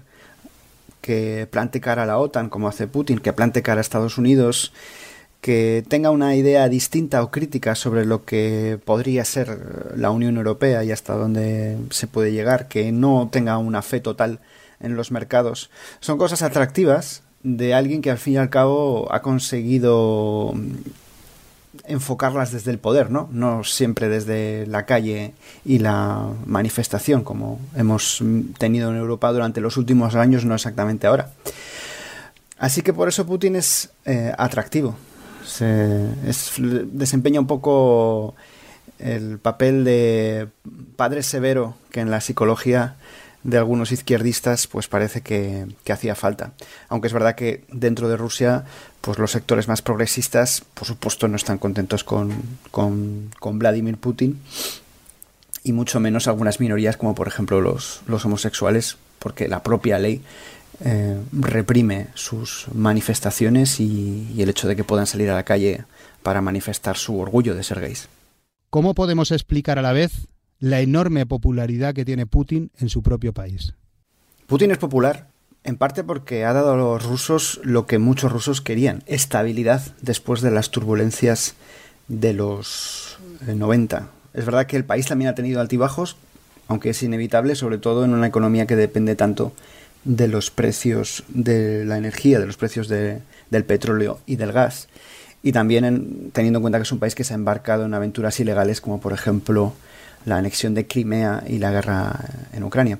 que 1.05 1.47
plante 1.51 1.81
cara 1.81 2.01
a 2.01 2.05
la 2.07 2.17
OTAN, 2.17 2.50
como 2.50 2.67
hace 2.67 2.88
Putin, 2.88 3.19
que 3.19 3.31
plante 3.31 3.62
cara 3.62 3.79
a 3.79 3.81
Estados 3.81 4.17
Unidos, 4.17 4.74
que 5.39 5.85
tenga 5.88 6.09
una 6.09 6.35
idea 6.35 6.67
distinta 6.67 7.21
o 7.21 7.29
crítica 7.29 7.75
sobre 7.75 8.05
lo 8.05 8.25
que 8.25 8.79
podría 8.83 9.24
ser 9.24 9.93
la 9.95 10.09
Unión 10.09 10.38
Europea 10.38 10.83
y 10.83 10.91
hasta 10.91 11.13
dónde 11.13 11.77
se 11.91 12.07
puede 12.07 12.31
llegar, 12.31 12.67
que 12.67 12.91
no 12.91 13.29
tenga 13.31 13.59
una 13.59 13.83
fe 13.83 14.00
total 14.00 14.39
en 14.79 14.95
los 14.95 15.12
mercados, 15.12 15.69
son 16.00 16.17
cosas 16.17 16.41
atractivas 16.41 17.21
de 17.43 17.75
alguien 17.75 18.01
que 18.01 18.09
al 18.09 18.17
fin 18.17 18.33
y 18.33 18.38
al 18.38 18.50
cabo 18.50 19.07
ha 19.13 19.21
conseguido 19.21 20.55
enfocarlas 21.86 22.51
desde 22.51 22.72
el 22.72 22.79
poder, 22.79 23.12
¿no? 23.12 23.29
No 23.32 23.63
siempre 23.63 24.10
desde 24.10 24.65
la 24.67 24.86
calle 24.86 25.34
y 25.63 25.79
la 25.79 26.27
manifestación, 26.46 27.24
como 27.24 27.60
hemos 27.75 28.22
tenido 28.58 28.91
en 28.91 28.98
Europa 28.98 29.32
durante 29.32 29.62
los 29.62 29.77
últimos 29.77 30.15
años, 30.15 30.46
no 30.46 30.55
exactamente 30.55 31.08
ahora. 31.08 31.32
Así 32.58 32.82
que 32.82 32.94
por 32.94 33.08
eso 33.08 33.25
Putin 33.25 33.55
es 33.55 33.89
eh, 34.05 34.34
atractivo. 34.38 34.96
Se, 35.46 35.65
desempeña 36.91 37.39
un 37.39 37.48
poco 37.48 38.36
el 39.00 39.39
papel 39.39 39.84
de 39.84 40.48
padre 40.96 41.22
severo 41.22 41.75
que 41.91 42.00
en 42.00 42.10
la 42.10 42.22
psicología 42.22 42.96
de 43.46 43.60
algunos 43.60 43.92
izquierdistas, 43.92 44.66
pues 44.66 44.88
parece 44.88 45.22
que, 45.22 45.68
hacía 45.88 46.16
falta. 46.16 46.54
Aunque 46.90 47.08
es 47.08 47.14
verdad 47.14 47.36
que 47.36 47.64
dentro 47.72 48.10
de 48.10 48.18
Rusia, 48.18 48.66
pues 49.02 49.20
los 49.20 49.32
sectores 49.32 49.68
más 49.68 49.84
progresistas, 49.84 50.64
por 50.74 50.88
supuesto, 50.88 51.28
no 51.28 51.36
están 51.36 51.60
contentos 51.60 52.04
con, 52.04 52.34
con, 52.72 53.30
con 53.40 53.60
Vladimir 53.60 53.98
Putin 53.98 54.42
y 55.64 55.74
mucho 55.74 56.00
menos 56.00 56.28
algunas 56.28 56.60
minorías 56.60 56.98
como 56.98 57.14
por 57.14 57.28
ejemplo 57.28 57.62
los, 57.62 58.02
los 58.08 58.25
homosexuales, 58.25 58.98
porque 59.20 59.48
la 59.48 59.62
propia 59.62 60.00
ley 60.00 60.24
eh, 60.84 61.16
reprime 61.32 62.08
sus 62.16 62.66
manifestaciones 62.74 63.80
y, 63.80 64.28
y 64.36 64.42
el 64.42 64.50
hecho 64.50 64.68
de 64.68 64.75
que 64.75 64.84
puedan 64.84 65.06
salir 65.06 65.30
a 65.30 65.36
la 65.36 65.44
calle 65.44 65.86
para 66.24 66.42
manifestar 66.42 66.98
su 66.98 67.20
orgullo 67.20 67.54
de 67.54 67.64
ser 67.64 67.80
gays. 67.80 68.10
¿Cómo 68.72 68.96
podemos 68.96 69.32
explicar 69.32 69.78
a 69.78 69.84
la 69.84 69.94
vez 69.94 70.28
la 70.65 70.81
enorme 70.81 71.27
popularidad 71.27 71.93
que 71.93 72.05
tiene 72.05 72.25
Putin 72.25 72.72
en 72.79 72.89
su 72.89 73.03
propio 73.03 73.34
país? 73.34 73.75
Putin 74.48 74.72
es 74.72 74.79
popular 74.79 75.27
en 75.63 75.77
parte 75.77 76.03
porque 76.03 76.43
ha 76.43 76.53
dado 76.53 76.74
a 76.74 76.75
los 76.75 77.05
rusos 77.05 77.62
lo 77.63 77.86
que 77.86 78.00
muchos 78.00 78.31
rusos 78.31 78.62
querían, 78.62 79.03
estabilidad 79.05 79.84
después 80.01 80.41
de 80.41 80.50
las 80.50 80.72
turbulencias 80.72 81.53
de 82.07 82.34
los 82.34 83.19
90. 83.45 83.98
Eh, 83.98 84.39
es 84.39 84.45
verdad 84.45 84.65
que 84.65 84.75
el 84.75 84.86
país 84.86 85.05
también 85.05 85.29
ha 85.29 85.36
tenido 85.36 85.62
altibajos, 85.62 86.17
aunque 86.67 86.89
es 86.89 87.03
inevitable, 87.03 87.53
sobre 87.53 87.77
todo 87.77 88.03
en 88.03 88.15
una 88.15 88.25
economía 88.25 88.65
que 88.65 88.75
depende 88.75 89.15
tanto 89.15 89.53
de 90.03 90.27
los 90.27 90.50
precios 90.50 91.25
de 91.27 91.86
la 91.86 92.00
energía, 92.00 92.39
de 92.39 92.48
los 92.48 92.57
precios 92.57 92.88
de, 92.88 93.22
del 93.51 93.65
petróleo 93.65 94.19
y 94.25 94.38
del 94.38 94.51
gas. 94.51 94.88
Y 95.43 95.51
también 95.51 96.31
teniendo 96.34 96.57
en 96.57 96.62
cuenta 96.63 96.79
que 96.79 96.84
es 96.84 96.91
un 96.91 96.98
país 96.98 97.13
que 97.13 97.24
se 97.24 97.34
ha 97.34 97.36
embarcado 97.36 97.86
en 97.86 97.93
aventuras 97.93 98.39
ilegales 98.39 98.81
como 98.81 99.00
por 99.00 99.13
ejemplo 99.13 99.75
la 100.25 100.38
anexión 100.38 100.74
de 100.74 100.88
Crimea 100.88 101.44
y 101.48 101.60
la 101.60 101.72
guerra 101.72 102.20
en 102.53 102.63
Ucrania. 102.63 103.00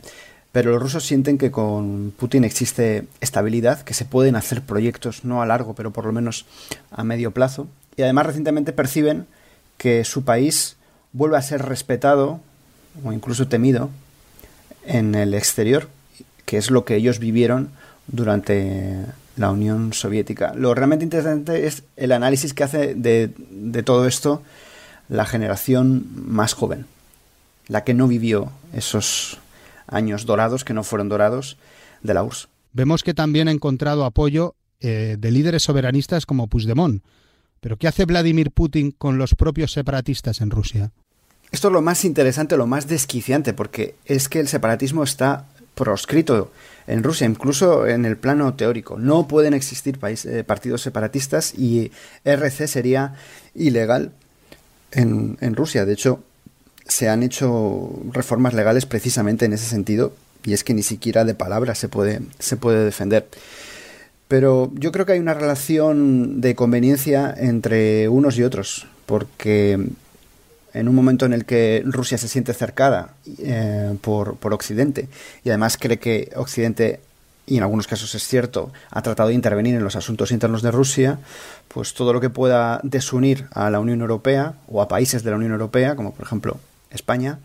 Pero 0.52 0.72
los 0.72 0.82
rusos 0.82 1.06
sienten 1.06 1.38
que 1.38 1.52
con 1.52 2.14
Putin 2.18 2.46
existe 2.46 3.06
estabilidad, 3.20 3.82
que 3.82 3.94
se 3.94 4.06
pueden 4.06 4.38
hacer 4.38 4.62
proyectos 4.62 5.26
no 5.26 5.42
a 5.42 5.46
largo, 5.46 5.76
pero 5.76 5.92
por 5.92 6.06
lo 6.06 6.14
menos 6.14 6.46
a 6.92 7.04
medio 7.04 7.32
plazo. 7.32 7.68
Y 7.98 8.04
además 8.04 8.28
recientemente 8.28 8.72
perciben 8.72 9.26
que 9.78 10.06
su 10.06 10.24
país 10.24 10.78
vuelve 11.12 11.38
a 11.38 11.42
ser 11.42 11.64
respetado 11.64 12.40
o 13.04 13.12
incluso 13.12 13.48
temido 13.48 13.90
en 14.86 15.16
el 15.16 15.34
exterior, 15.34 15.90
que 16.46 16.58
es 16.58 16.72
lo 16.72 16.86
que 16.86 16.96
ellos 16.96 17.20
vivieron 17.20 17.72
durante 18.08 18.96
la 19.36 19.52
Unión 19.52 19.94
Soviética. 19.94 20.54
Lo 20.56 20.74
realmente 20.74 21.04
interesante 21.04 21.68
es 21.68 21.84
el 21.98 22.12
análisis 22.12 22.54
que 22.54 22.64
hace 22.64 22.96
de, 22.96 23.32
de 23.50 23.84
todo 23.84 24.08
esto 24.08 24.42
la 25.10 25.26
generación 25.26 26.06
más 26.14 26.54
joven, 26.54 26.86
la 27.68 27.84
que 27.84 27.94
no 27.94 28.08
vivió 28.08 28.52
esos 28.74 29.40
años 29.88 30.26
dorados, 30.26 30.64
que 30.64 30.74
no 30.74 30.84
fueron 30.84 31.10
dorados, 31.10 31.58
de 32.02 32.14
la 32.14 32.24
URSS. 32.24 32.48
Vemos 32.74 33.04
que 33.04 33.14
también 33.14 33.48
ha 33.48 33.52
encontrado 33.52 34.06
apoyo 34.06 34.56
eh, 34.80 35.16
de 35.18 35.32
líderes 35.32 35.64
soberanistas 35.64 36.26
como 36.26 36.48
Puigdemont. 36.48 37.04
Pero 37.62 37.78
¿qué 37.78 37.88
hace 37.88 38.06
Vladimir 38.06 38.52
Putin 38.52 38.92
con 38.92 39.18
los 39.18 39.34
propios 39.36 39.72
separatistas 39.72 40.42
en 40.42 40.52
Rusia? 40.52 40.92
Esto 41.52 41.70
es 41.70 41.74
lo 41.74 41.82
más 41.82 42.06
interesante, 42.06 42.58
lo 42.58 42.68
más 42.68 42.88
desquiciante, 42.88 43.54
porque 43.54 43.96
es 44.06 44.30
que 44.30 44.40
el 44.40 44.48
separatismo 44.48 45.04
está 45.04 45.48
proscrito 45.74 46.52
en 46.88 47.04
Rusia, 47.04 47.28
incluso 47.28 47.88
en 47.88 48.06
el 48.06 48.18
plano 48.18 48.54
teórico. 48.56 48.98
No 49.00 49.28
pueden 49.28 49.54
existir 49.54 49.98
eh, 50.04 50.44
partidos 50.46 50.82
separatistas 50.82 51.54
y 51.58 51.92
RC 52.24 52.68
sería 52.68 53.16
ilegal 53.54 54.12
en, 54.92 55.38
en 55.42 55.56
Rusia. 55.56 55.86
De 55.86 55.94
hecho, 55.94 56.24
se 56.88 57.10
han 57.10 57.24
hecho 57.24 57.92
reformas 58.12 58.54
legales 58.54 58.86
precisamente 58.86 59.46
en 59.46 59.54
ese 59.54 59.66
sentido, 59.66 60.14
y 60.44 60.54
es 60.54 60.64
que 60.64 60.74
ni 60.74 60.84
siquiera 60.84 61.26
de 61.26 61.36
palabra 61.36 61.76
se 61.76 61.90
puede, 61.90 62.22
se 62.40 62.58
puede 62.58 62.86
defender. 62.86 63.28
Pero 64.28 64.72
yo 64.76 64.92
creo 64.92 65.06
que 65.06 65.14
hay 65.14 65.20
una 65.20 65.34
relación 65.34 66.42
de 66.42 66.56
conveniencia 66.56 67.34
entre 67.38 68.10
unos 68.10 68.38
y 68.38 68.44
otros, 68.44 68.88
porque 69.06 69.80
en 70.74 70.88
un 70.88 70.96
momento 70.96 71.26
en 71.26 71.34
el 71.34 71.46
que 71.46 71.84
Rusia 71.86 72.18
se 72.18 72.28
siente 72.28 72.54
cercada 72.54 73.14
eh, 73.40 73.96
por, 74.02 74.36
por 74.36 74.54
Occidente 74.54 75.08
y 75.44 75.50
además 75.50 75.78
cree 75.78 76.00
que 76.00 76.32
Occidente 76.36 77.00
y 77.48 77.58
en 77.58 77.64
algunos 77.64 77.88
casos 77.88 78.14
es 78.16 78.28
cierto, 78.28 78.72
ha 78.90 79.02
tratado 79.04 79.30
de 79.30 79.36
intervenir 79.36 79.76
en 79.76 79.84
los 79.84 79.96
asuntos 79.96 80.32
internos 80.32 80.64
de 80.64 80.72
Rusia, 80.72 81.20
pues 81.68 81.94
todo 81.94 82.12
lo 82.12 82.20
que 82.20 82.32
pueda 82.32 82.80
desunir 82.84 83.46
a 83.52 83.70
la 83.70 83.80
Unión 83.80 84.02
Europea 84.02 84.56
o 84.68 84.82
a 84.82 84.88
países 84.88 85.24
de 85.24 85.30
la 85.30 85.38
Unión 85.38 85.52
Europea, 85.52 85.96
como 85.96 86.14
por 86.14 86.26
ejemplo 86.26 86.60
España, 86.90 87.40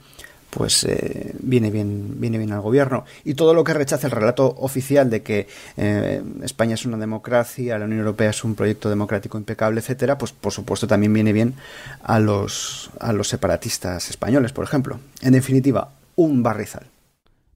pues 0.51 0.85
eh, 0.85 1.35
viene 1.41 1.71
bien 1.71 2.21
viene 2.21 2.39
bien 2.39 2.53
al 2.53 2.61
gobierno. 2.61 3.05
Y 3.25 3.35
todo 3.35 3.55
lo 3.55 3.65
que 3.65 3.73
rechace 3.73 4.07
el 4.07 4.11
relato 4.11 4.55
oficial 4.59 5.09
de 5.09 5.23
que 5.23 5.47
eh, 5.77 6.23
España 6.43 6.75
es 6.75 6.85
una 6.85 6.97
democracia 6.97 7.79
la 7.79 7.85
Unión 7.85 8.01
Europea 8.01 8.31
es 8.31 8.45
un 8.45 8.55
proyecto 8.55 8.89
democrático 8.91 9.39
impecable 9.39 9.81
etcétera 9.81 10.19
pues 10.19 10.33
por 10.33 10.53
supuesto 10.53 10.87
también 10.87 11.13
viene 11.13 11.33
bien 11.33 11.55
a 12.03 12.19
los 12.19 12.91
a 12.99 13.13
los 13.13 13.29
separatistas 13.29 14.11
españoles 14.11 14.53
por 14.53 14.65
ejemplo. 14.65 15.01
En 15.23 15.33
definitiva 15.33 15.93
un 16.17 16.43
barrizal. 16.43 16.87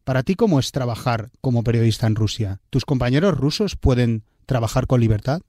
Para 0.05 0.23
ti 0.23 0.35
cómo 0.35 0.61
es 0.61 0.71
trabajar 0.71 1.31
como 1.41 1.65
periodista 1.65 2.07
en 2.07 2.15
Rusia 2.15 2.61
tus 2.71 2.85
compañeros 2.85 3.37
rusos 3.37 3.77
pueden 3.77 4.23
trabajar 4.47 4.87
con 4.87 5.01
libertad 5.01 5.41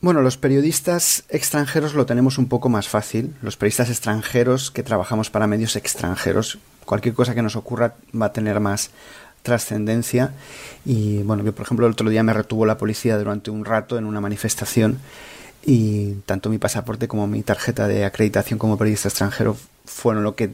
bueno, 0.00 0.22
los 0.22 0.36
periodistas 0.36 1.24
extranjeros 1.28 1.94
lo 1.94 2.06
tenemos 2.06 2.38
un 2.38 2.48
poco 2.48 2.68
más 2.68 2.88
fácil. 2.88 3.34
Los 3.42 3.56
periodistas 3.56 3.90
extranjeros 3.90 4.70
que 4.70 4.82
trabajamos 4.82 5.30
para 5.30 5.46
medios 5.46 5.76
extranjeros, 5.76 6.58
cualquier 6.84 7.14
cosa 7.14 7.34
que 7.34 7.42
nos 7.42 7.56
ocurra 7.56 7.94
va 8.14 8.26
a 8.26 8.32
tener 8.32 8.60
más 8.60 8.90
trascendencia. 9.42 10.32
Y 10.84 11.22
bueno, 11.22 11.44
yo 11.44 11.54
por 11.54 11.64
ejemplo 11.64 11.86
el 11.86 11.92
otro 11.92 12.10
día 12.10 12.22
me 12.22 12.32
retuvo 12.32 12.66
la 12.66 12.78
policía 12.78 13.16
durante 13.16 13.50
un 13.50 13.64
rato 13.64 13.96
en 13.96 14.04
una 14.04 14.20
manifestación 14.20 14.98
y 15.64 16.12
tanto 16.26 16.50
mi 16.50 16.58
pasaporte 16.58 17.08
como 17.08 17.26
mi 17.26 17.42
tarjeta 17.42 17.88
de 17.88 18.04
acreditación 18.04 18.58
como 18.58 18.76
periodista 18.76 19.08
extranjero 19.08 19.56
fueron 19.84 20.22
lo 20.22 20.36
que 20.36 20.50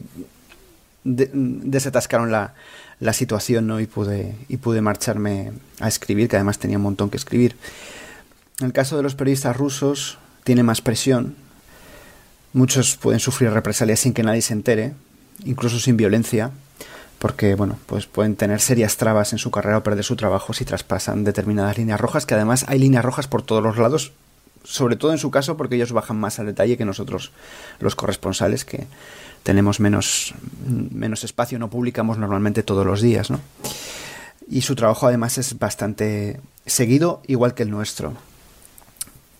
desatascaron 1.03 2.31
la, 2.31 2.53
la 2.99 3.13
situación 3.13 3.67
¿no? 3.67 3.79
y, 3.79 3.87
pude, 3.87 4.35
y 4.47 4.57
pude 4.57 4.81
marcharme 4.81 5.51
a 5.79 5.87
escribir, 5.87 6.29
que 6.29 6.37
además 6.37 6.59
tenía 6.59 6.77
un 6.77 6.83
montón 6.83 7.09
que 7.09 7.17
escribir. 7.17 7.55
En 8.59 8.67
el 8.67 8.73
caso 8.73 8.97
de 8.97 9.03
los 9.03 9.15
periodistas 9.15 9.57
rusos 9.57 10.17
tiene 10.43 10.63
más 10.63 10.81
presión. 10.81 11.35
Muchos 12.53 12.97
pueden 12.97 13.19
sufrir 13.19 13.49
represalias 13.51 13.99
sin 13.99 14.13
que 14.13 14.23
nadie 14.23 14.41
se 14.41 14.53
entere, 14.53 14.93
incluso 15.43 15.79
sin 15.79 15.97
violencia, 15.97 16.51
porque 17.17 17.55
bueno, 17.55 17.79
pues 17.87 18.05
pueden 18.05 18.35
tener 18.35 18.59
serias 18.61 18.97
trabas 18.97 19.33
en 19.33 19.39
su 19.39 19.49
carrera 19.49 19.79
o 19.79 19.83
perder 19.83 20.03
su 20.03 20.15
trabajo 20.15 20.53
si 20.53 20.65
traspasan 20.65 21.23
determinadas 21.23 21.77
líneas 21.77 21.99
rojas, 21.99 22.25
que 22.25 22.35
además 22.35 22.65
hay 22.67 22.79
líneas 22.79 23.03
rojas 23.03 23.27
por 23.27 23.41
todos 23.41 23.63
los 23.63 23.77
lados, 23.77 24.11
sobre 24.63 24.97
todo 24.97 25.11
en 25.13 25.17
su 25.17 25.31
caso 25.31 25.57
porque 25.57 25.75
ellos 25.75 25.91
bajan 25.91 26.19
más 26.19 26.37
al 26.39 26.45
detalle 26.45 26.77
que 26.77 26.85
nosotros 26.85 27.31
los 27.79 27.95
corresponsales 27.95 28.65
que 28.65 28.87
tenemos 29.41 29.79
menos, 29.79 30.33
menos 30.67 31.23
espacio, 31.23 31.59
no 31.59 31.69
publicamos 31.69 32.17
normalmente 32.17 32.61
todos 32.61 32.85
los 32.85 33.01
días, 33.01 33.31
¿no? 33.31 33.39
Y 34.49 34.61
su 34.61 34.75
trabajo 34.75 35.07
además 35.07 35.37
es 35.37 35.57
bastante 35.57 36.39
seguido, 36.65 37.21
igual 37.27 37.53
que 37.53 37.63
el 37.63 37.71
nuestro. 37.71 38.13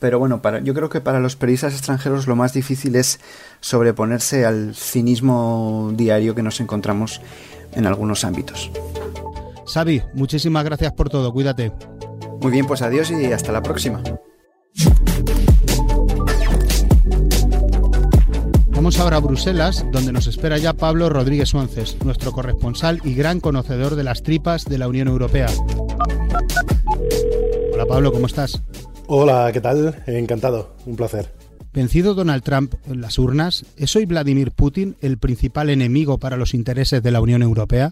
Pero 0.03 0.19
bueno, 0.19 0.41
para, 0.41 0.59
yo 0.59 0.73
creo 0.73 0.89
que 0.89 0.99
para 0.99 1.21
los 1.21 1.37
periodistas 1.37 1.71
extranjeros 1.71 2.27
lo 2.27 2.35
más 2.35 2.51
difícil 2.51 2.97
es 2.97 3.21
sobreponerse 3.61 4.45
al 4.45 4.75
cinismo 4.75 5.93
diario 5.95 6.35
que 6.35 6.43
nos 6.43 6.59
encontramos 6.59 7.21
en 7.71 7.87
algunos 7.87 8.25
ámbitos. 8.25 8.69
Xavi, 9.65 10.03
muchísimas 10.13 10.65
gracias 10.65 10.91
por 10.91 11.07
todo, 11.07 11.31
cuídate. 11.31 11.71
Muy 12.41 12.51
bien, 12.51 12.65
pues 12.65 12.81
adiós 12.81 13.11
y 13.11 13.31
hasta 13.31 13.53
la 13.53 13.63
próxima. 13.63 14.03
Vamos 18.71 18.99
ahora 18.99 19.15
a 19.15 19.21
Bruselas, 19.21 19.85
donde 19.93 20.11
nos 20.11 20.27
espera 20.27 20.57
ya 20.57 20.73
Pablo 20.73 21.07
Rodríguez 21.07 21.47
Suances, 21.47 21.95
nuestro 22.03 22.33
corresponsal 22.33 22.99
y 23.05 23.15
gran 23.15 23.39
conocedor 23.39 23.95
de 23.95 24.03
las 24.03 24.21
tripas 24.21 24.65
de 24.65 24.79
la 24.79 24.89
Unión 24.89 25.07
Europea. 25.07 25.47
Hola 27.73 27.85
Pablo, 27.85 28.11
¿cómo 28.11 28.25
estás? 28.25 28.61
Hola, 29.07 29.49
¿qué 29.51 29.59
tal? 29.59 30.01
Encantado, 30.07 30.75
un 30.85 30.95
placer. 30.95 31.29
Vencido 31.73 32.13
Donald 32.13 32.41
Trump 32.41 32.73
en 32.87 33.01
las 33.01 33.19
urnas, 33.19 33.65
¿es 33.77 33.95
hoy 33.95 34.05
Vladimir 34.05 34.51
Putin 34.51 34.95
el 35.01 35.17
principal 35.17 35.69
enemigo 35.69 36.19
para 36.19 36.37
los 36.37 36.53
intereses 36.53 37.03
de 37.03 37.11
la 37.11 37.19
Unión 37.19 37.41
Europea? 37.41 37.91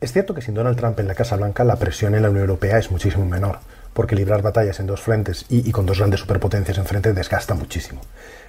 Es 0.00 0.12
cierto 0.12 0.34
que 0.34 0.42
sin 0.42 0.54
Donald 0.54 0.76
Trump 0.76 1.00
en 1.00 1.08
la 1.08 1.14
Casa 1.14 1.36
Blanca 1.36 1.64
la 1.64 1.76
presión 1.76 2.14
en 2.14 2.22
la 2.22 2.30
Unión 2.30 2.42
Europea 2.42 2.78
es 2.78 2.90
muchísimo 2.92 3.26
menor, 3.26 3.58
porque 3.92 4.14
librar 4.14 4.42
batallas 4.42 4.78
en 4.78 4.86
dos 4.86 5.00
frentes 5.00 5.46
y, 5.48 5.68
y 5.68 5.72
con 5.72 5.84
dos 5.84 5.98
grandes 5.98 6.20
superpotencias 6.20 6.78
enfrente 6.78 7.12
desgasta 7.12 7.54
muchísimo. 7.54 8.00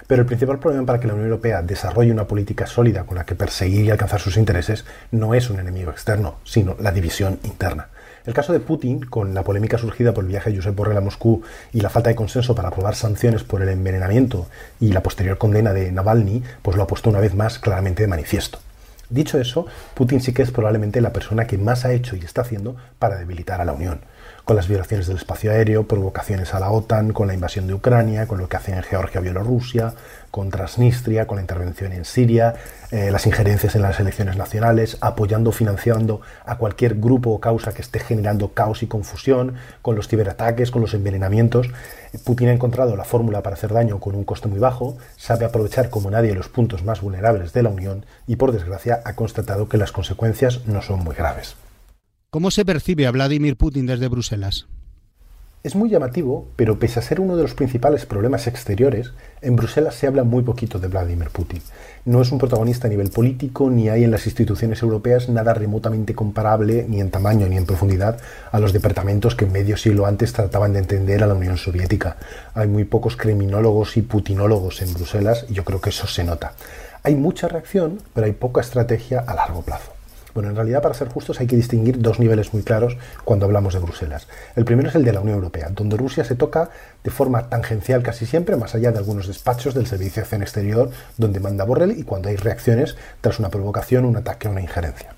Pero 0.06 0.22
el 0.22 0.26
principal 0.26 0.60
problema 0.60 0.86
para 0.86 1.00
que 1.00 1.08
la 1.08 1.14
Unión 1.14 1.30
Europea 1.30 1.62
desarrolle 1.62 2.12
una 2.12 2.28
política 2.28 2.66
sólida 2.66 3.04
con 3.04 3.16
la 3.16 3.24
que 3.24 3.34
perseguir 3.34 3.86
y 3.86 3.90
alcanzar 3.90 4.20
sus 4.20 4.36
intereses 4.36 4.84
no 5.10 5.34
es 5.34 5.50
un 5.50 5.58
enemigo 5.58 5.90
externo, 5.90 6.36
sino 6.44 6.76
la 6.78 6.92
división 6.92 7.40
interna. 7.42 7.88
El 8.26 8.32
caso 8.32 8.54
de 8.54 8.60
Putin, 8.60 9.00
con 9.00 9.34
la 9.34 9.42
polémica 9.42 9.76
surgida 9.76 10.14
por 10.14 10.24
el 10.24 10.30
viaje 10.30 10.50
de 10.50 10.56
Josep 10.56 10.74
Borrell 10.74 10.96
a 10.96 11.02
Moscú 11.02 11.42
y 11.74 11.80
la 11.82 11.90
falta 11.90 12.08
de 12.08 12.16
consenso 12.16 12.54
para 12.54 12.68
aprobar 12.68 12.94
sanciones 12.94 13.44
por 13.44 13.60
el 13.60 13.68
envenenamiento 13.68 14.46
y 14.80 14.92
la 14.92 15.02
posterior 15.02 15.36
condena 15.36 15.74
de 15.74 15.92
Navalny, 15.92 16.42
pues 16.62 16.74
lo 16.74 16.82
ha 16.82 16.86
puesto 16.86 17.10
una 17.10 17.20
vez 17.20 17.34
más 17.34 17.58
claramente 17.58 18.02
de 18.02 18.08
manifiesto. 18.08 18.60
Dicho 19.10 19.38
eso, 19.38 19.66
Putin 19.92 20.22
sí 20.22 20.32
que 20.32 20.40
es 20.40 20.50
probablemente 20.50 21.02
la 21.02 21.12
persona 21.12 21.46
que 21.46 21.58
más 21.58 21.84
ha 21.84 21.92
hecho 21.92 22.16
y 22.16 22.20
está 22.20 22.40
haciendo 22.40 22.76
para 22.98 23.18
debilitar 23.18 23.60
a 23.60 23.66
la 23.66 23.74
Unión. 23.74 24.00
Con 24.44 24.56
las 24.56 24.68
violaciones 24.68 25.06
del 25.06 25.16
espacio 25.16 25.52
aéreo, 25.52 25.88
provocaciones 25.88 26.52
a 26.52 26.60
la 26.60 26.70
OTAN, 26.70 27.12
con 27.12 27.26
la 27.26 27.34
invasión 27.34 27.66
de 27.66 27.72
Ucrania, 27.72 28.26
con 28.26 28.38
lo 28.38 28.48
que 28.48 28.58
hacen 28.58 28.74
en 28.74 28.82
Georgia 28.82 29.22
Bielorrusia, 29.22 29.94
con 30.30 30.50
Transnistria, 30.50 31.26
con 31.26 31.36
la 31.36 31.42
intervención 31.42 31.92
en 31.92 32.04
Siria, 32.04 32.54
eh, 32.90 33.10
las 33.10 33.26
injerencias 33.26 33.74
en 33.74 33.80
las 33.80 33.98
elecciones 34.00 34.36
nacionales, 34.36 34.98
apoyando, 35.00 35.50
financiando 35.50 36.20
a 36.44 36.58
cualquier 36.58 36.96
grupo 36.96 37.30
o 37.30 37.40
causa 37.40 37.72
que 37.72 37.80
esté 37.80 38.00
generando 38.00 38.52
caos 38.52 38.82
y 38.82 38.86
confusión, 38.86 39.54
con 39.80 39.96
los 39.96 40.08
ciberataques, 40.08 40.70
con 40.70 40.82
los 40.82 40.92
envenenamientos. 40.92 41.70
Putin 42.24 42.48
ha 42.48 42.52
encontrado 42.52 42.96
la 42.96 43.04
fórmula 43.04 43.42
para 43.42 43.54
hacer 43.54 43.72
daño 43.72 43.98
con 43.98 44.14
un 44.14 44.24
coste 44.24 44.48
muy 44.48 44.58
bajo, 44.58 44.98
sabe 45.16 45.46
aprovechar 45.46 45.88
como 45.88 46.10
nadie 46.10 46.34
los 46.34 46.48
puntos 46.50 46.84
más 46.84 47.00
vulnerables 47.00 47.54
de 47.54 47.62
la 47.62 47.70
Unión 47.70 48.04
y, 48.26 48.36
por 48.36 48.52
desgracia, 48.52 49.00
ha 49.04 49.14
constatado 49.14 49.70
que 49.70 49.78
las 49.78 49.92
consecuencias 49.92 50.66
no 50.66 50.82
son 50.82 51.02
muy 51.02 51.14
graves. 51.14 51.56
¿Cómo 52.34 52.50
se 52.50 52.64
percibe 52.64 53.06
a 53.06 53.12
Vladimir 53.12 53.56
Putin 53.56 53.86
desde 53.86 54.08
Bruselas? 54.08 54.66
Es 55.62 55.76
muy 55.76 55.88
llamativo, 55.88 56.48
pero 56.56 56.80
pese 56.80 56.98
a 56.98 57.02
ser 57.02 57.20
uno 57.20 57.36
de 57.36 57.42
los 57.44 57.54
principales 57.54 58.06
problemas 58.06 58.48
exteriores, 58.48 59.12
en 59.40 59.54
Bruselas 59.54 59.94
se 59.94 60.08
habla 60.08 60.24
muy 60.24 60.42
poquito 60.42 60.80
de 60.80 60.88
Vladimir 60.88 61.28
Putin. 61.30 61.62
No 62.04 62.20
es 62.20 62.32
un 62.32 62.38
protagonista 62.38 62.88
a 62.88 62.90
nivel 62.90 63.10
político, 63.10 63.70
ni 63.70 63.88
hay 63.88 64.02
en 64.02 64.10
las 64.10 64.26
instituciones 64.26 64.82
europeas 64.82 65.28
nada 65.28 65.54
remotamente 65.54 66.16
comparable, 66.16 66.84
ni 66.88 67.00
en 67.00 67.12
tamaño 67.12 67.46
ni 67.46 67.56
en 67.56 67.66
profundidad, 67.66 68.18
a 68.50 68.58
los 68.58 68.72
departamentos 68.72 69.36
que 69.36 69.46
medio 69.46 69.76
siglo 69.76 70.04
antes 70.04 70.32
trataban 70.32 70.72
de 70.72 70.80
entender 70.80 71.22
a 71.22 71.28
la 71.28 71.34
Unión 71.34 71.56
Soviética. 71.56 72.16
Hay 72.54 72.66
muy 72.66 72.82
pocos 72.82 73.16
criminólogos 73.16 73.96
y 73.96 74.02
putinólogos 74.02 74.82
en 74.82 74.92
Bruselas, 74.92 75.46
y 75.48 75.54
yo 75.54 75.62
creo 75.62 75.80
que 75.80 75.90
eso 75.90 76.08
se 76.08 76.24
nota. 76.24 76.54
Hay 77.04 77.14
mucha 77.14 77.46
reacción, 77.46 78.00
pero 78.12 78.26
hay 78.26 78.32
poca 78.32 78.60
estrategia 78.60 79.20
a 79.20 79.34
largo 79.36 79.62
plazo. 79.62 79.93
Bueno, 80.34 80.50
en 80.50 80.56
realidad, 80.56 80.82
para 80.82 80.94
ser 80.94 81.08
justos, 81.08 81.38
hay 81.38 81.46
que 81.46 81.54
distinguir 81.54 82.00
dos 82.00 82.18
niveles 82.18 82.52
muy 82.52 82.64
claros 82.64 82.96
cuando 83.24 83.46
hablamos 83.46 83.72
de 83.72 83.80
Bruselas. 83.80 84.26
El 84.56 84.64
primero 84.64 84.88
es 84.88 84.96
el 84.96 85.04
de 85.04 85.12
la 85.12 85.20
Unión 85.20 85.36
Europea, 85.36 85.68
donde 85.70 85.96
Rusia 85.96 86.24
se 86.24 86.34
toca 86.34 86.70
de 87.04 87.10
forma 87.12 87.48
tangencial 87.48 88.02
casi 88.02 88.26
siempre, 88.26 88.56
más 88.56 88.74
allá 88.74 88.90
de 88.90 88.98
algunos 88.98 89.28
despachos 89.28 89.74
del 89.74 89.86
Servicio 89.86 90.16
de 90.16 90.22
Acción 90.22 90.42
Exterior, 90.42 90.90
donde 91.16 91.38
manda 91.38 91.64
Borrell 91.64 91.96
y 91.96 92.02
cuando 92.02 92.30
hay 92.30 92.36
reacciones 92.36 92.96
tras 93.20 93.38
una 93.38 93.48
provocación, 93.48 94.04
un 94.04 94.16
ataque 94.16 94.48
o 94.48 94.50
una 94.50 94.60
injerencia. 94.60 95.14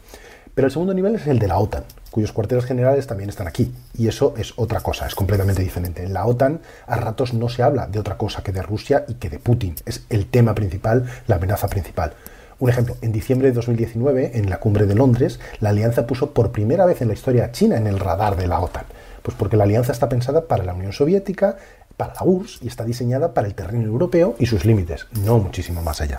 Pero 0.54 0.66
el 0.66 0.72
segundo 0.72 0.94
nivel 0.94 1.14
es 1.14 1.26
el 1.26 1.38
de 1.38 1.48
la 1.48 1.58
OTAN, 1.58 1.84
cuyos 2.10 2.32
cuarteles 2.32 2.64
generales 2.64 3.06
también 3.06 3.28
están 3.28 3.46
aquí. 3.46 3.74
Y 3.96 4.08
eso 4.08 4.34
es 4.38 4.54
otra 4.56 4.80
cosa, 4.80 5.06
es 5.06 5.14
completamente 5.14 5.62
diferente. 5.62 6.02
En 6.02 6.14
la 6.14 6.26
OTAN 6.26 6.60
a 6.86 6.96
ratos 6.96 7.34
no 7.34 7.50
se 7.50 7.62
habla 7.62 7.86
de 7.86 7.98
otra 7.98 8.16
cosa 8.16 8.42
que 8.42 8.52
de 8.52 8.62
Rusia 8.62 9.04
y 9.06 9.14
que 9.14 9.28
de 9.28 9.38
Putin. 9.38 9.74
Es 9.84 10.04
el 10.08 10.26
tema 10.26 10.54
principal, 10.54 11.04
la 11.26 11.36
amenaza 11.36 11.68
principal. 11.68 12.14
Un 12.58 12.70
ejemplo, 12.70 12.96
en 13.02 13.12
diciembre 13.12 13.48
de 13.48 13.54
2019, 13.54 14.38
en 14.38 14.48
la 14.48 14.58
cumbre 14.60 14.86
de 14.86 14.94
Londres, 14.94 15.40
la 15.60 15.70
alianza 15.70 16.06
puso 16.06 16.30
por 16.32 16.52
primera 16.52 16.86
vez 16.86 17.02
en 17.02 17.08
la 17.08 17.14
historia 17.14 17.44
a 17.44 17.52
China 17.52 17.76
en 17.76 17.86
el 17.86 17.98
radar 17.98 18.36
de 18.36 18.46
la 18.46 18.60
OTAN. 18.60 18.86
Pues 19.22 19.36
porque 19.36 19.56
la 19.56 19.64
alianza 19.64 19.92
está 19.92 20.08
pensada 20.08 20.48
para 20.48 20.64
la 20.64 20.72
Unión 20.72 20.92
Soviética, 20.92 21.56
para 21.96 22.14
la 22.14 22.24
URSS 22.24 22.62
y 22.62 22.68
está 22.68 22.84
diseñada 22.84 23.34
para 23.34 23.46
el 23.46 23.54
terreno 23.54 23.84
europeo 23.84 24.36
y 24.38 24.46
sus 24.46 24.64
límites, 24.64 25.06
no 25.24 25.38
muchísimo 25.38 25.82
más 25.82 26.00
allá. 26.00 26.16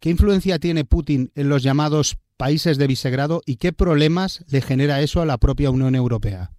¿Qué 0.00 0.10
influencia 0.10 0.58
tiene 0.58 0.84
Putin 0.84 1.30
en 1.34 1.48
los 1.48 1.62
llamados 1.62 2.18
países 2.36 2.78
de 2.78 2.86
Visegrado 2.86 3.42
y 3.46 3.56
qué 3.56 3.72
problemas 3.72 4.44
le 4.48 4.60
genera 4.62 5.00
eso 5.00 5.20
a 5.20 5.26
la 5.26 5.38
propia 5.38 5.70
Unión 5.70 5.94
Europea? 5.94 6.52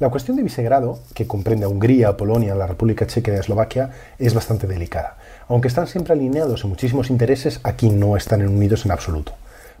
La 0.00 0.08
cuestión 0.08 0.38
de 0.38 0.42
Visegrado, 0.42 0.98
que 1.12 1.26
comprende 1.26 1.66
a 1.66 1.68
Hungría, 1.68 2.16
Polonia, 2.16 2.54
la 2.54 2.66
República 2.66 3.06
Checa 3.06 3.32
y 3.32 3.34
Eslovaquia, 3.34 3.90
es 4.18 4.32
bastante 4.32 4.66
delicada. 4.66 5.18
Aunque 5.46 5.68
están 5.68 5.86
siempre 5.86 6.14
alineados 6.14 6.64
en 6.64 6.70
muchísimos 6.70 7.10
intereses, 7.10 7.60
aquí 7.64 7.90
no 7.90 8.16
están 8.16 8.40
unidos 8.48 8.86
en 8.86 8.92
absoluto. 8.92 9.34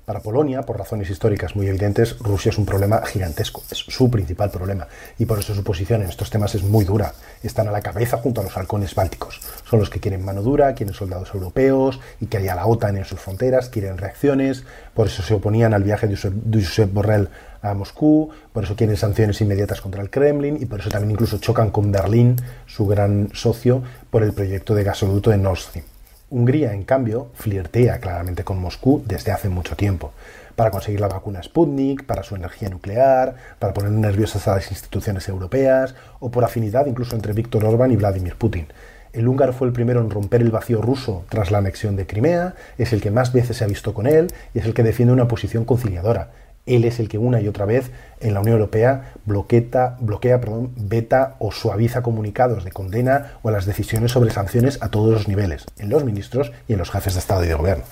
Para 0.04 0.20
Polonia, 0.20 0.60
por 0.62 0.76
razones 0.76 1.08
históricas 1.08 1.56
muy 1.56 1.68
evidentes, 1.68 2.18
Rusia 2.18 2.50
es 2.50 2.58
un 2.58 2.66
problema 2.66 3.00
gigantesco, 3.06 3.62
es 3.70 3.78
su 3.78 4.10
principal 4.10 4.50
problema, 4.50 4.88
y 5.18 5.24
por 5.24 5.38
eso 5.38 5.54
su 5.54 5.64
posición 5.64 6.02
en 6.02 6.10
estos 6.10 6.28
temas 6.28 6.54
es 6.54 6.64
muy 6.64 6.84
dura. 6.84 7.14
Están 7.42 7.68
a 7.68 7.72
la 7.72 7.80
cabeza 7.80 8.18
junto 8.18 8.42
a 8.42 8.44
los 8.44 8.54
halcones 8.58 8.94
bálticos. 8.94 9.40
Son 9.70 9.80
los 9.80 9.88
que 9.88 10.00
quieren 10.00 10.22
mano 10.22 10.42
dura, 10.42 10.74
quieren 10.74 10.94
soldados 10.94 11.32
europeos 11.32 11.98
y 12.20 12.26
que 12.26 12.36
haya 12.36 12.54
la 12.54 12.66
OTAN 12.66 12.98
en 12.98 13.06
sus 13.06 13.20
fronteras, 13.20 13.70
quieren 13.70 13.96
reacciones, 13.96 14.64
por 14.92 15.06
eso 15.06 15.22
se 15.22 15.32
oponían 15.32 15.72
al 15.72 15.82
viaje 15.82 16.08
de 16.08 16.16
Josep 16.16 16.92
Borrell 16.92 17.30
a 17.62 17.74
Moscú, 17.74 18.30
por 18.52 18.64
eso 18.64 18.76
quieren 18.76 18.96
sanciones 18.96 19.40
inmediatas 19.40 19.80
contra 19.80 20.02
el 20.02 20.10
Kremlin 20.10 20.58
y 20.60 20.66
por 20.66 20.80
eso 20.80 20.88
también 20.88 21.12
incluso 21.12 21.38
chocan 21.38 21.70
con 21.70 21.92
Berlín, 21.92 22.36
su 22.66 22.86
gran 22.86 23.30
socio, 23.32 23.82
por 24.10 24.22
el 24.22 24.32
proyecto 24.32 24.74
de 24.74 24.84
gasoducto 24.84 25.30
de 25.30 25.38
Nord 25.38 25.58
Stream. 25.58 25.84
Hungría, 26.30 26.72
en 26.72 26.84
cambio, 26.84 27.28
flirtea 27.34 27.98
claramente 27.98 28.44
con 28.44 28.60
Moscú 28.60 29.02
desde 29.04 29.32
hace 29.32 29.48
mucho 29.48 29.74
tiempo, 29.76 30.12
para 30.54 30.70
conseguir 30.70 31.00
la 31.00 31.08
vacuna 31.08 31.42
Sputnik, 31.42 32.04
para 32.04 32.22
su 32.22 32.36
energía 32.36 32.68
nuclear, 32.68 33.34
para 33.58 33.74
poner 33.74 33.90
nerviosas 33.90 34.46
a 34.46 34.54
las 34.54 34.70
instituciones 34.70 35.28
europeas, 35.28 35.94
o 36.20 36.30
por 36.30 36.44
afinidad 36.44 36.86
incluso 36.86 37.16
entre 37.16 37.32
Víctor 37.32 37.64
Orbán 37.64 37.90
y 37.90 37.96
Vladimir 37.96 38.36
Putin. 38.36 38.68
El 39.12 39.26
húngaro 39.26 39.52
fue 39.52 39.66
el 39.66 39.72
primero 39.72 40.00
en 40.00 40.10
romper 40.10 40.40
el 40.40 40.52
vacío 40.52 40.80
ruso 40.80 41.24
tras 41.28 41.50
la 41.50 41.58
anexión 41.58 41.96
de 41.96 42.06
Crimea, 42.06 42.54
es 42.78 42.92
el 42.92 43.00
que 43.00 43.10
más 43.10 43.32
veces 43.32 43.56
se 43.56 43.64
ha 43.64 43.66
visto 43.66 43.92
con 43.92 44.06
él 44.06 44.28
y 44.54 44.60
es 44.60 44.66
el 44.66 44.74
que 44.74 44.84
defiende 44.84 45.12
una 45.12 45.26
posición 45.26 45.64
conciliadora. 45.64 46.30
Él 46.66 46.84
es 46.84 47.00
el 47.00 47.08
que 47.08 47.18
una 47.18 47.40
y 47.40 47.48
otra 47.48 47.64
vez 47.64 47.90
en 48.20 48.34
la 48.34 48.40
Unión 48.40 48.56
Europea 48.56 49.14
bloquea, 49.24 49.96
bloquea 50.00 50.40
perdón, 50.40 50.72
veta 50.76 51.36
o 51.38 51.52
suaviza 51.52 52.02
comunicados 52.02 52.64
de 52.64 52.72
condena 52.72 53.32
o 53.42 53.50
las 53.50 53.66
decisiones 53.66 54.12
sobre 54.12 54.30
sanciones 54.30 54.78
a 54.82 54.90
todos 54.90 55.12
los 55.12 55.28
niveles, 55.28 55.66
en 55.78 55.90
los 55.90 56.04
ministros 56.04 56.52
y 56.68 56.74
en 56.74 56.78
los 56.78 56.90
jefes 56.90 57.14
de 57.14 57.20
Estado 57.20 57.44
y 57.44 57.48
de 57.48 57.54
Gobierno. 57.54 57.84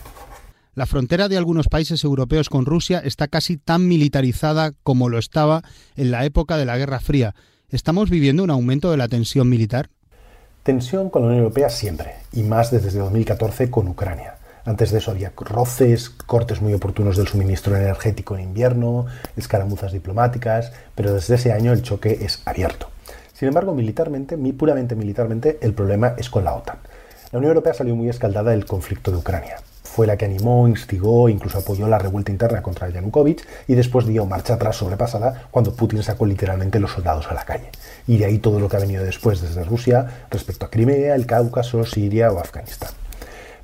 La 0.75 0.87
frontera 0.87 1.29
de 1.29 1.37
algunos 1.37 1.67
países 1.67 2.05
europeos 2.05 2.49
con 2.49 2.65
Rusia 2.65 3.01
está 3.01 3.27
casi 3.27 3.57
tan 3.57 3.89
militarizada 3.89 4.73
como 4.85 5.09
lo 5.09 5.19
estaba 5.19 5.63
en 5.97 6.13
la 6.13 6.25
época 6.25 6.57
de 6.57 6.67
la 6.67 6.79
Guerra 6.79 7.01
Fría. 7.01 7.35
¿Estamos 7.69 8.11
viviendo 8.11 8.45
un 8.45 8.51
aumento 8.51 8.93
de 8.93 8.97
la 8.97 9.09
tensión 9.09 9.49
militar? 9.49 9.91
Tensión 10.63 11.11
con 11.11 11.23
la 11.23 11.29
Unión 11.29 11.43
Europea 11.43 11.69
siempre, 11.69 12.15
y 12.33 12.45
más 12.45 12.71
desde 12.71 12.97
2014 12.97 13.71
con 13.71 13.89
Ucrania. 13.89 14.37
Antes 14.65 14.91
de 14.91 14.99
eso 14.99 15.11
había 15.11 15.33
roces, 15.37 16.11
cortes 16.11 16.61
muy 16.61 16.75
oportunos 16.75 17.17
del 17.17 17.29
suministro 17.29 17.77
energético 17.77 18.37
en 18.37 18.43
invierno, 18.43 19.07
escaramuzas 19.37 19.93
diplomáticas, 19.93 20.73
pero 20.95 21.15
desde 21.15 21.37
ese 21.37 21.53
año 21.53 21.73
el 21.73 21.83
choque 21.83 22.19
es 22.23 22.43
abierto. 22.45 22.91
Sin 23.33 23.49
embargo, 23.49 23.73
militarmente, 23.73 24.37
puramente 24.53 24.97
militarmente, 24.97 25.59
el 25.63 25.73
problema 25.73 26.15
es 26.17 26.29
con 26.29 26.45
la 26.45 26.55
OTAN. 26.55 26.79
La 27.31 27.39
Unión 27.39 27.51
Europea 27.51 27.75
salió 27.75 27.95
muy 27.95 28.09
escaldada 28.09 28.51
del 28.51 28.67
conflicto 28.67 29.11
de 29.11 29.19
Ucrania. 29.19 29.59
Fue 29.85 30.07
la 30.07 30.17
que 30.17 30.25
animó, 30.25 30.67
instigó, 30.69 31.29
incluso 31.29 31.59
apoyó 31.59 31.89
la 31.89 31.99
revuelta 31.99 32.33
interna 32.33 32.63
contra 32.63 32.89
Yanukovych 32.89 33.47
y 33.67 33.75
después 33.75 34.07
dio 34.07 34.27
marcha 34.27 34.55
atrás 34.55 34.77
sobrepasada 34.77 35.49
cuando 35.51 35.75
Putin 35.75 36.03
sacó 36.03 36.25
literalmente 36.27 36.81
los 36.81 36.93
soldados 36.93 37.27
a 37.31 37.35
la 37.35 37.45
calle. 37.45 37.71
Y 38.07 38.19
de 38.19 38.25
ahí 38.25 38.39
todo 38.39 38.61
lo 38.61 38.69
que 38.69 38.77
ha 38.77 38.81
venido 38.81 39.05
después 39.05 39.41
desde 39.41 39.65
Rusia 39.65 40.27
respecto 40.31 40.67
a 40.67 40.71
Crimea, 40.71 41.15
el 41.15 41.27
Cáucaso, 41.27 41.85
Siria 41.85 42.31
o 42.33 42.39
Afganistán. 42.39 42.91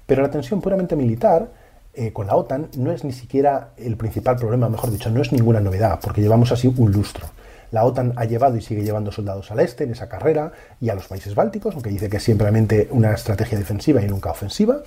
Pero 0.06 0.22
la 0.22 0.30
tensión 0.30 0.60
puramente 0.60 0.96
militar 0.96 1.50
eh, 1.94 2.12
con 2.12 2.26
la 2.26 2.36
OTAN 2.36 2.68
no 2.76 2.90
es 2.90 3.04
ni 3.04 3.12
siquiera 3.12 3.70
el 3.76 3.96
principal 3.96 4.36
problema, 4.36 4.68
mejor 4.68 4.90
dicho, 4.90 5.10
no 5.10 5.22
es 5.22 5.32
ninguna 5.32 5.60
novedad, 5.60 6.00
porque 6.02 6.20
llevamos 6.20 6.50
así 6.50 6.72
un 6.76 6.90
lustro. 6.90 7.26
La 7.70 7.84
OTAN 7.84 8.12
ha 8.16 8.24
llevado 8.24 8.56
y 8.56 8.62
sigue 8.62 8.84
llevando 8.84 9.10
soldados 9.10 9.50
al 9.50 9.60
este 9.60 9.84
en 9.84 9.92
esa 9.92 10.08
carrera 10.08 10.52
y 10.80 10.90
a 10.90 10.94
los 10.94 11.06
países 11.06 11.34
bálticos, 11.34 11.74
aunque 11.74 11.90
dice 11.90 12.08
que 12.08 12.18
es 12.18 12.22
simplemente 12.22 12.88
una 12.90 13.12
estrategia 13.12 13.58
defensiva 13.58 14.02
y 14.02 14.06
nunca 14.06 14.30
ofensiva. 14.30 14.82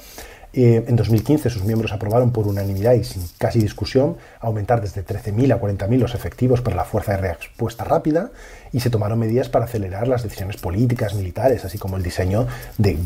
Eh, 0.54 0.86
en 0.88 0.96
2015 0.96 1.50
sus 1.50 1.64
miembros 1.64 1.92
aprobaron 1.92 2.32
por 2.32 2.48
unanimidad 2.48 2.94
y 2.94 3.04
sin 3.04 3.24
casi 3.38 3.60
discusión 3.60 4.18
aumentar 4.40 4.82
desde 4.82 5.06
13.000 5.06 5.54
a 5.54 5.60
40.000 5.62 5.98
los 5.98 6.16
efectivos 6.16 6.62
para 6.62 6.76
la 6.78 6.86
fuerza 6.86 7.18
de 7.18 7.34
respuesta 7.34 7.84
rápida 7.84 8.32
y 8.72 8.80
se 8.80 8.90
tomaron 8.90 9.20
medidas 9.20 9.50
para 9.50 9.66
acelerar 9.66 10.08
las 10.08 10.24
decisiones 10.24 10.58
políticas, 10.58 11.14
militares, 11.14 11.66
así 11.66 11.78
como 11.78 11.98
el 11.98 12.04
diseño 12.04 12.48
de, 12.78 12.98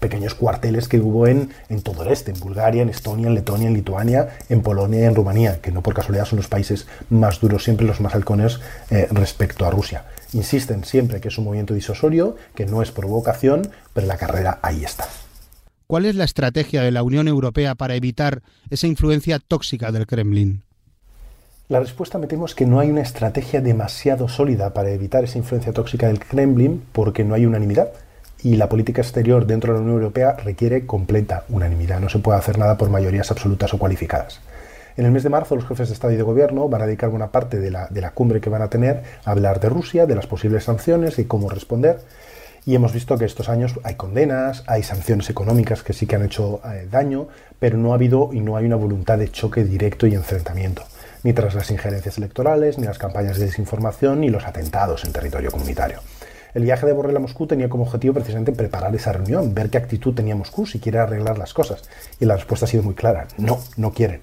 pequeños 0.00 0.34
cuarteles 0.34 0.88
que 0.88 0.98
hubo 0.98 1.26
en, 1.26 1.50
todo 1.82 2.02
el 2.02 2.10
este, 2.10 2.32
en 2.32 2.40
Bulgaria, 2.40 2.82
en 2.82 2.88
Estonia, 2.88 3.28
en 3.28 3.34
Letonia, 3.34 3.68
en 3.68 3.74
Lituania, 3.74 4.28
en 4.48 4.62
Polonia 4.62 5.00
y 5.00 5.04
en 5.04 5.14
Rumanía, 5.14 5.60
que 5.60 5.70
no 5.72 5.82
por 5.82 5.94
casualidad 5.94 6.24
son 6.24 6.38
los 6.38 6.48
países 6.48 6.86
más 7.08 7.40
duros, 7.40 7.64
siempre 7.64 7.86
los 7.86 8.00
más 8.00 8.14
halcones 8.14 8.60
eh, 8.90 9.08
respecto 9.10 9.64
a 9.64 9.70
Rusia. 9.70 10.04
Insisten 10.32 10.84
siempre 10.84 11.20
que 11.20 11.28
es 11.28 11.38
un 11.38 11.44
movimiento 11.44 11.74
disuasorio, 11.74 12.36
que 12.54 12.66
no 12.66 12.82
es 12.82 12.92
provocación, 12.92 13.62
pero 13.92 14.06
la 14.06 14.16
carrera 14.16 14.58
ahí 14.62 14.84
está. 14.84 15.08
¿Cuál 15.90 16.06
es 16.06 16.14
la 16.14 16.22
estrategia 16.22 16.82
de 16.82 16.92
la 16.92 17.02
Unión 17.02 17.26
Europea 17.26 17.74
para 17.74 17.96
evitar 17.96 18.42
esa 18.70 18.86
influencia 18.86 19.40
tóxica 19.40 19.90
del 19.90 20.06
Kremlin? 20.06 20.62
La 21.68 21.80
respuesta 21.80 22.16
me 22.16 22.28
temo 22.28 22.46
es 22.46 22.54
que 22.54 22.64
no 22.64 22.78
hay 22.78 22.90
una 22.90 23.00
estrategia 23.00 23.60
demasiado 23.60 24.28
sólida 24.28 24.72
para 24.72 24.90
evitar 24.90 25.24
esa 25.24 25.38
influencia 25.38 25.72
tóxica 25.72 26.06
del 26.06 26.20
Kremlin 26.20 26.80
porque 26.92 27.24
no 27.24 27.34
hay 27.34 27.44
unanimidad 27.44 27.88
y 28.40 28.54
la 28.54 28.68
política 28.68 29.02
exterior 29.02 29.48
dentro 29.48 29.72
de 29.72 29.80
la 29.80 29.82
Unión 29.82 29.96
Europea 30.00 30.36
requiere 30.36 30.86
completa 30.86 31.42
unanimidad. 31.48 31.98
No 31.98 32.08
se 32.08 32.20
puede 32.20 32.38
hacer 32.38 32.56
nada 32.56 32.78
por 32.78 32.88
mayorías 32.88 33.32
absolutas 33.32 33.74
o 33.74 33.78
cualificadas. 33.78 34.40
En 34.96 35.06
el 35.06 35.10
mes 35.10 35.24
de 35.24 35.30
marzo 35.30 35.56
los 35.56 35.66
jefes 35.66 35.88
de 35.88 35.94
Estado 35.94 36.12
y 36.12 36.16
de 36.16 36.22
Gobierno 36.22 36.68
van 36.68 36.82
a 36.82 36.86
dedicar 36.86 37.10
buena 37.10 37.32
parte 37.32 37.58
de 37.58 37.72
la, 37.72 37.88
de 37.88 38.00
la 38.00 38.12
cumbre 38.12 38.40
que 38.40 38.48
van 38.48 38.62
a 38.62 38.70
tener 38.70 39.02
a 39.24 39.32
hablar 39.32 39.58
de 39.58 39.68
Rusia, 39.68 40.06
de 40.06 40.14
las 40.14 40.28
posibles 40.28 40.62
sanciones 40.62 41.18
y 41.18 41.24
cómo 41.24 41.48
responder 41.48 41.98
y 42.66 42.74
hemos 42.74 42.92
visto 42.92 43.16
que 43.16 43.24
estos 43.24 43.48
años 43.48 43.74
hay 43.82 43.94
condenas, 43.94 44.64
hay 44.66 44.82
sanciones 44.82 45.30
económicas 45.30 45.82
que 45.82 45.92
sí 45.92 46.06
que 46.06 46.16
han 46.16 46.24
hecho 46.24 46.60
eh, 46.64 46.86
daño, 46.90 47.28
pero 47.58 47.78
no 47.78 47.92
ha 47.92 47.94
habido 47.94 48.30
y 48.32 48.40
no 48.40 48.56
hay 48.56 48.66
una 48.66 48.76
voluntad 48.76 49.18
de 49.18 49.30
choque 49.30 49.64
directo 49.64 50.06
y 50.06 50.14
enfrentamiento. 50.14 50.84
ni 51.22 51.34
tras 51.34 51.54
las 51.54 51.70
injerencias 51.70 52.16
electorales, 52.16 52.78
ni 52.78 52.86
las 52.86 52.96
campañas 52.96 53.38
de 53.38 53.44
desinformación, 53.44 54.20
ni 54.20 54.30
los 54.30 54.46
atentados 54.46 55.04
en 55.04 55.12
territorio 55.12 55.50
comunitario. 55.50 56.00
El 56.54 56.64
viaje 56.64 56.86
de 56.86 56.92
Borrell 56.92 57.16
a 57.16 57.20
Moscú 57.20 57.46
tenía 57.46 57.68
como 57.68 57.84
objetivo 57.84 58.14
precisamente 58.14 58.52
preparar 58.52 58.94
esa 58.94 59.12
reunión, 59.12 59.54
ver 59.54 59.70
qué 59.70 59.78
actitud 59.78 60.14
tenía 60.14 60.34
Moscú, 60.34 60.66
si 60.66 60.80
quiere 60.80 60.98
arreglar 60.98 61.38
las 61.38 61.54
cosas. 61.54 61.82
Y 62.18 62.24
la 62.24 62.36
respuesta 62.36 62.64
ha 62.64 62.68
sido 62.68 62.82
muy 62.82 62.94
clara, 62.94 63.28
no, 63.38 63.60
no 63.76 63.92
quieren. 63.92 64.22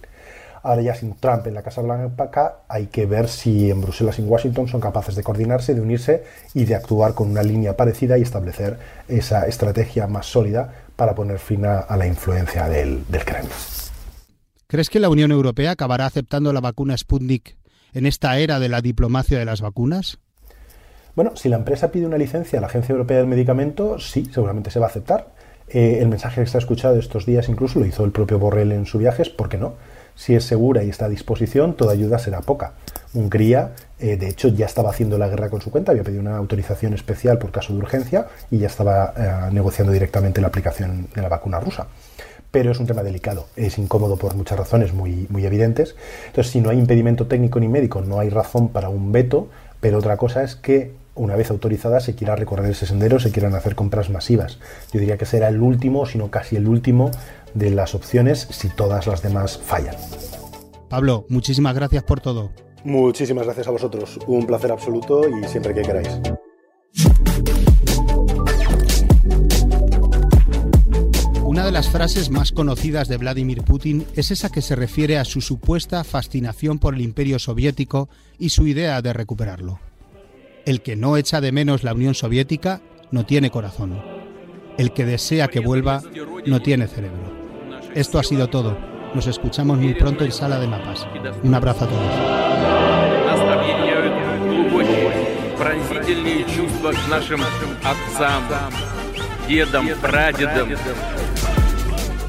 Ahora 0.68 0.82
ya 0.82 0.96
sin 0.96 1.16
Trump 1.16 1.48
en 1.48 1.54
la 1.54 1.62
Casa 1.62 1.82
Blanca 1.82 2.58
hay 2.68 2.88
que 2.88 3.06
ver 3.06 3.30
si 3.30 3.72
en 3.72 3.80
Bruselas 3.80 4.20
y 4.20 4.22
en 4.22 4.28
Washington 4.28 4.68
son 4.68 4.82
capaces 4.82 5.16
de 5.16 5.24
coordinarse, 5.24 5.74
de 5.74 5.80
unirse 5.80 6.26
y 6.54 6.66
de 6.66 6.76
actuar 6.76 7.14
con 7.14 7.30
una 7.30 7.42
línea 7.42 7.78
parecida 7.78 8.18
y 8.18 8.22
establecer 8.22 8.78
esa 9.08 9.48
estrategia 9.48 10.08
más 10.08 10.26
sólida 10.26 10.74
para 10.98 11.16
poner 11.16 11.40
fin 11.40 11.66
a, 11.66 11.86
la 11.96 12.06
influencia 12.06 12.68
del, 12.68 13.06
del 13.08 13.24
Kremlin. 13.24 13.54
¿Crees 14.68 14.90
que 14.90 15.00
la 15.00 15.08
Unión 15.08 15.32
Europea 15.32 15.72
acabará 15.72 16.06
aceptando 16.06 16.52
la 16.52 16.60
vacuna 16.60 16.98
Sputnik 16.98 17.56
en 17.94 18.06
esta 18.06 18.38
era 18.38 18.60
de 18.60 18.68
la 18.68 18.82
diplomacia 18.82 19.40
de 19.40 19.46
las 19.46 19.62
vacunas? 19.62 20.20
Bueno, 21.16 21.38
si 21.38 21.48
la 21.48 21.56
empresa 21.56 21.94
pide 21.94 22.08
una 22.08 22.18
licencia 22.18 22.60
a 22.60 22.62
la 22.62 22.68
Agencia 22.68 22.92
Europea 22.92 23.20
del 23.20 23.28
Medicamento, 23.28 24.00
sí, 24.00 24.28
seguramente 24.34 24.70
se 24.70 24.80
va 24.80 24.88
a 24.88 24.90
aceptar. 24.90 25.30
Eh, 25.70 26.00
el 26.02 26.10
mensaje 26.10 26.42
que 26.42 26.48
se 26.48 26.58
ha 26.58 26.60
escuchado 26.60 27.00
estos 27.00 27.26
días 27.26 27.48
incluso 27.48 27.80
lo 27.80 27.86
hizo 27.86 28.04
el 28.04 28.12
propio 28.12 28.38
Borrell 28.38 28.74
en 28.74 28.86
su 28.86 28.98
viaje, 28.98 29.24
¿por 29.30 29.48
qué 29.48 29.58
no? 29.58 29.76
Si 30.18 30.34
es 30.34 30.44
segura 30.44 30.84
y 30.84 30.90
está 30.90 31.06
a 31.06 31.10
disposición, 31.10 31.76
toda 31.76 31.94
ayuda 31.94 32.18
será 32.18 32.42
poca. 32.42 32.74
Hungría, 33.14 33.74
eh, 34.00 34.18
de 34.18 34.28
hecho, 34.28 34.48
ya 34.48 34.66
estaba 34.66 34.90
haciendo 34.90 35.20
la 35.20 35.30
guerra 35.30 35.50
con 35.50 35.62
su 35.62 35.70
cuenta, 35.70 35.92
había 35.92 36.04
pedido 36.04 36.22
una 36.22 36.38
autorización 36.38 36.96
especial 36.96 37.38
por 37.38 37.52
caso 37.52 37.72
de 37.72 37.80
urgencia 37.80 38.26
y 38.50 38.58
ya 38.58 38.68
estaba 38.68 39.14
eh, 39.16 39.54
negociando 39.54 39.94
directamente 39.94 40.42
la 40.42 40.48
aplicación 40.48 41.08
de 41.14 41.22
la 41.22 41.30
vacuna 41.30 41.60
rusa. 41.60 41.86
Pero 42.50 42.72
es 42.72 42.80
un 42.80 42.88
tema 42.88 43.04
delicado, 43.04 43.46
es 43.56 43.78
incómodo 43.78 44.18
por 44.18 44.36
muchas 44.36 44.58
razones 44.58 44.92
muy, 44.92 45.28
muy 45.30 45.46
evidentes. 45.46 45.96
Entonces, 46.26 46.52
si 46.52 46.62
no 46.62 46.72
hay 46.72 46.80
impedimento 46.80 47.28
técnico 47.28 47.60
ni 47.60 47.68
médico, 47.68 48.02
no 48.02 48.20
hay 48.20 48.30
razón 48.30 48.70
para 48.70 48.90
un 48.90 49.12
veto, 49.12 49.50
pero 49.82 50.00
otra 50.00 50.18
cosa 50.18 50.42
es 50.42 50.56
que 50.56 50.94
una 51.18 51.36
vez 51.36 51.50
autorizada, 51.50 52.00
se 52.00 52.16
quiera 52.16 52.36
recorrer 52.36 52.72
ese 52.72 52.86
sendero, 52.86 53.20
se 53.20 53.32
quieran 53.32 53.56
hacer 53.56 53.76
compras 53.76 54.10
masivas. 54.10 54.60
Yo 54.94 55.00
diría 55.00 55.18
que 55.18 55.26
será 55.26 55.50
el 55.50 55.62
último, 55.62 56.06
si 56.06 56.18
no 56.18 56.30
casi 56.30 56.56
el 56.56 56.68
último, 56.68 57.12
de 57.54 57.72
las 57.72 57.96
opciones 57.96 58.48
si 58.52 58.70
todas 58.70 59.08
las 59.08 59.22
demás 59.22 59.58
fallan. 59.58 59.96
Pablo, 60.90 61.26
muchísimas 61.30 61.76
gracias 61.76 62.04
por 62.04 62.22
todo. 62.22 62.52
Muchísimas 62.84 63.46
gracias 63.46 63.68
a 63.68 63.72
vosotros. 63.72 64.20
Un 64.28 64.46
placer 64.46 64.72
absoluto 64.72 65.22
y 65.28 65.44
siempre 65.48 65.74
que 65.74 65.82
queráis. 65.82 66.20
Una 71.44 71.66
de 71.66 71.72
las 71.72 71.90
frases 71.90 72.30
más 72.30 72.52
conocidas 72.52 73.08
de 73.08 73.18
Vladimir 73.18 73.64
Putin 73.64 74.06
es 74.16 74.30
esa 74.32 74.50
que 74.50 74.62
se 74.62 74.76
refiere 74.76 75.18
a 75.18 75.26
su 75.26 75.42
supuesta 75.42 76.04
fascinación 76.04 76.78
por 76.78 76.94
el 76.94 77.02
imperio 77.02 77.40
soviético 77.40 78.10
y 78.38 78.50
su 78.50 78.68
idea 78.68 79.02
de 79.02 79.12
recuperarlo. 79.12 79.80
El 80.66 80.82
que 80.82 80.96
no 80.96 81.18
echa 81.18 81.42
de 81.42 81.52
menos 81.52 81.84
la 81.84 81.94
Unión 81.94 82.14
Soviética 82.14 82.82
no 83.10 83.26
tiene 83.26 83.50
corazón. 83.50 84.00
El 84.78 84.94
que 84.94 85.06
desea 85.06 85.48
que 85.48 85.60
vuelva 85.60 86.04
no 86.46 86.62
tiene 86.62 86.88
cerebro. 86.88 87.37
Esto 87.98 88.20
ha 88.20 88.24
sido 88.24 88.48
todo. 88.48 88.78
Nos 89.16 89.26
escuchamos 89.26 89.80
muy 89.80 89.96
pronto 89.96 90.24
en 90.24 90.32
Sala 90.32 90.60
de 90.60 90.68
Mapas. 90.68 91.08
Un 91.42 91.56
abrazo 91.56 91.86
a 91.86 91.88
todos. 91.88 92.04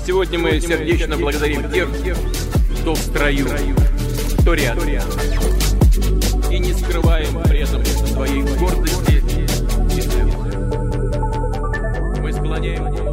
Сегодня 0.06 0.38
мы 0.38 0.58
сердечно 0.58 1.18
благодарим 1.18 1.70
тех, 1.70 1.88
кто 2.80 2.94
в 2.94 2.98
строю, 2.98 3.46
кто 4.38 4.54
рядом. 4.54 4.88
И 6.50 6.58
не 6.58 6.72
скрываем 6.72 7.42
при 7.42 7.60
этом 7.60 7.84
своей 7.84 8.40
гордости 8.56 9.22
Мы 12.22 12.32
склоняем 12.32 13.07